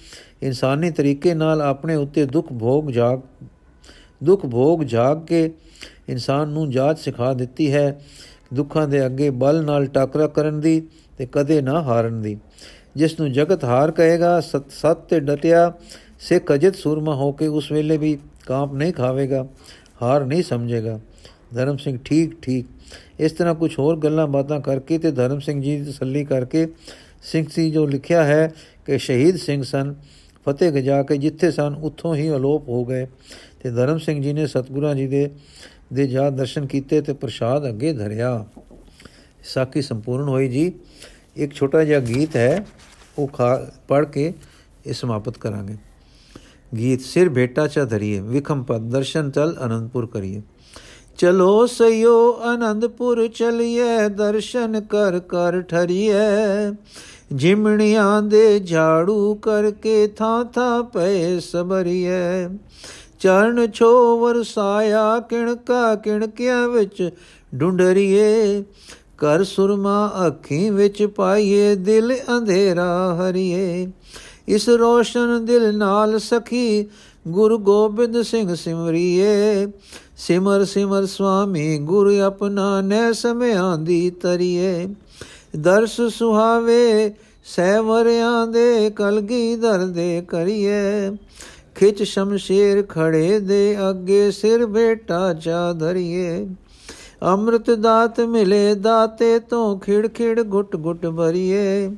[0.42, 3.20] ਇਨਸਾਨੀ ਤਰੀਕੇ ਨਾਲ ਆਪਣੇ ਉੱਤੇ ਦੁੱਖ ਭੋਗ ਜਾਗ,
[4.24, 5.50] ਦੁੱਖ ਭੋਗ ਜਾਗ ਕੇ
[6.08, 8.00] ਇਨਸਾਨ ਨੂੰ ਜਾਚ ਸਿਖਾ ਦਿੱਤੀ ਹੈ,
[8.54, 10.80] ਦੁੱਖਾਂ ਦੇ ਅੱਗੇ ਬਲ ਨਾਲ ਟਾਕਰਾ ਕਰਨ ਦੀ
[11.18, 12.36] ਤੇ ਕਦੇ ਨਾ ਹਾਰਨ ਦੀ।
[12.96, 15.72] ਜਿਸ ਨੂੰ ਜਗਤ ਹਾਰ ਕਹੇਗਾ ਸਤ ਸਤ ਤੇ ਡਟਿਆ
[16.22, 19.46] ਸਿੱਖ ਅਜਿਤ ਸੂਰਮਾ ਹੋ ਕੇ ਉਸ ਵੇਲੇ ਵੀ ਕਾਂਪ ਨਹੀਂ ਖਾਵੇਗਾ,
[20.02, 21.00] ਹਾਰ ਨਹੀਂ ਸਮਝੇਗਾ।
[21.54, 22.66] ਧਰਮ ਸਿੰਘ ਠੀਕ ਠੀਕ।
[23.20, 26.66] ਇਸ ਤਰ੍ਹਾਂ ਕੁਝ ਹੋਰ ਗੱਲਾਂ ਬਾਤਾਂ ਕਰਕੇ ਤੇ ਧਰਮ ਸਿੰਘ ਜੀ ਦੀ ਤਸੱਲੀ ਕਰਕੇ
[27.22, 28.54] ਸਿੰਘ ਸੀ ਜੋ ਲਿਖਿਆ ਹੈ
[28.86, 29.94] ਕਿ ਸ਼ਹੀਦ ਸਿੰਘ ਸਨ,
[30.46, 33.06] ਫਤਿਹ ਗਜਾ ਕੇ ਜਿੱਥੇ ਸਨ ਉੱਥੋਂ ਹੀ ਅਲੋਪ ਹੋ ਗਏ
[33.60, 35.30] ਤੇ ਧਰਮ ਸਿੰਘ ਜੀ ਨੇ ਸਤਗੁਰਾਂ ਜੀ ਦੇ
[35.92, 38.44] ਦੇ ਜਾ ਦਰਸ਼ਨ ਕੀਤੇ ਤੇ ਪ੍ਰਸ਼ਾਦ ਅੱਗੇ ਧਰਿਆ।
[39.44, 40.72] ਸਾਖੀ ਸੰਪੂਰਨ ਹੋਈ ਜੀ।
[41.36, 42.64] ਇੱਕ ਛੋਟਾ ਜਿਹਾ ਗੀਤ ਹੈ,
[43.18, 44.32] ਉਹ ਖਾ ਪੜ ਕੇ
[44.86, 45.76] ਇਹ ਸਮਾਪਤ ਕਰਾਂਗੇ।
[46.72, 50.42] ਗੀਤ ਸਿਰ ਭੇਟਾ ਚਾ ਧਰੀਏ ਵਿਖਮ ਪਦ ਦਰਸ਼ਨ ਚਲ ਅਨੰਦਪੁਰ ਕਰੀਏ
[51.18, 52.14] ਚਲੋ ਸਯੋ
[52.54, 56.14] ਅਨੰਦਪੁਰ ਚਲੀਏ ਦਰਸ਼ਨ ਕਰ ਕਰ ਠਰੀਏ
[57.32, 62.48] ਜਿਮਣੀਆਂ ਦੇ ਝਾੜੂ ਕਰਕੇ ਥਾਂ ਥਾਂ ਪਏ ਸਬਰੀਏ
[63.20, 67.10] ਚਰਨ ਛੋ ਵਰਸਾਇਆ ਕਿਣਕਾ ਕਿਣਕਿਆਂ ਵਿੱਚ
[67.54, 68.62] ਡੁੰਡਰੀਏ
[69.18, 72.88] ਕਰ ਸੁਰਮਾ ਅੱਖੀਂ ਵਿੱਚ ਪਾਈਏ ਦਿਲ ਅੰਧੇਰਾ
[73.20, 73.86] ਹਰੀਏ
[74.48, 76.88] ਇਸ ਰੋਸ਼ਨ ਦਿਲ ਨਾਲ ਸਖੀ
[77.28, 79.66] ਗੁਰੂ ਗੋਬਿੰਦ ਸਿੰਘ ਸਿਮਰੀਏ।
[80.16, 84.94] ਸਿਮਰ ਸਿਮਰ ਸੁਆਮੀ ਗੁਰ ਆਪਣਾ ਨੈ ਸਮਿਆਂ ਦੀ ਤਰੀਏ।
[85.56, 87.14] ਦਰਸ ਸੁਹਾਵੇ
[87.44, 91.16] ਸਹਿਵਰਿਆਂ ਦੇ ਕਲਗੀ ਦਰਦੇ ਕਰੀਏ।
[91.74, 96.48] ਖਿਚ ਸ਼ਮਸ਼ੇਰ ਖੜੇ ਦੇ ਅੱਗੇ ਸਿਰ ਬੇਟਾ ਚਾ ਧਰੀਏ।
[97.22, 101.90] ਅੰਮ੍ਰਿਤ ਦਾਤ ਮਿਲੇ ਦਾਤੇ ਤੋਂ ਖਿੜ ਖਿੜ ਗੁੱਟ ਗੁੱਟ ਭਰੀਏ।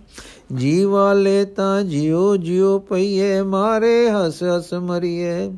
[0.52, 5.50] ਜੀ ਵਾਲੇ ਤਾਂ ਜਿਉ ਜਿਉ ਪਈਏ, ਮਾਰੇ ਹਸ ਹਸ ਮਰੀਏ।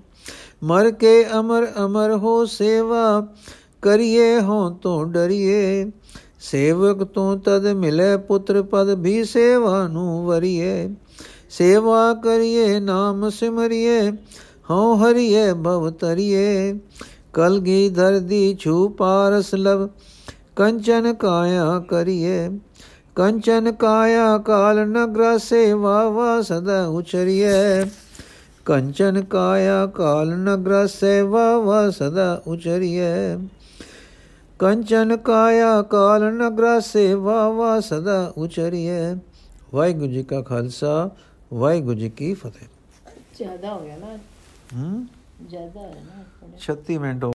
[0.63, 3.27] ਮਰ ਕੇ ਅਮਰ ਅਮਰ ਹੋ ਸੇਵਾ
[3.83, 5.91] ਕਰੀਏ ਹੋ ਤੋਂ ਡਰੀਏ।
[6.41, 10.89] ਸੇਵਕ ਤੋਂ ਤਦ ਮਿਲੇ ਪੁੱਤਰ ਪਦ ਵੀ ਸੇਵਾ ਨੂੰ ਵਰੀਏ।
[11.51, 14.11] ਸੇਵਾ ਕਰੀਏ, ਨਾਮ ਸਿਮਰਿਏ,
[14.71, 16.79] ਹਉ ਹਰੀਏ, ਭਵ ਤਰੀਏ
[17.33, 19.89] ਕਲਗੀ ਧਰਦੀ ਛੂ ਪਾਰਸ ਲਵ,
[20.57, 22.49] ਕੰਚਨ ਕਾਇਆ ਕਰੀਏ।
[23.17, 27.85] ਕੰਚਨ ਕਾਇਆ ਕਾਲ ਨਗਰ ਸੇਵਾ ਵਾ ਸਦਾ ਉਚਰੀਏ
[28.65, 33.39] ਕੰਚਨ ਕਾਇਆ ਕਾਲ ਨਗਰ ਸੇਵਾ ਵਾ ਸਦਾ ਉਚਰੀਏ
[34.59, 39.17] ਕੰਚਨ ਕਾਇਆ ਕਾਲ ਨਗਰ ਸੇਵਾ ਵਾ ਸਦਾ ਉਚਰੀਏ
[39.75, 41.11] ਵਾਹਿਗੁਰੂ ਜੀ ਕਾ ਖਾਲਸਾ
[41.55, 42.69] ਵਾਹਿਗੁਰੂ ਜੀ ਕੀ ਫਤਿਹ।
[43.37, 44.19] ਜ਼ਿਆਦਾ ਹੋ ਗਿਆ ਨਾ।
[44.77, 45.07] ਹੂੰ?
[45.49, 46.23] ਜ਼ਿਆਦਾ ਹੈ ਨਾ
[46.59, 47.25] 36 ਮਿੰਟ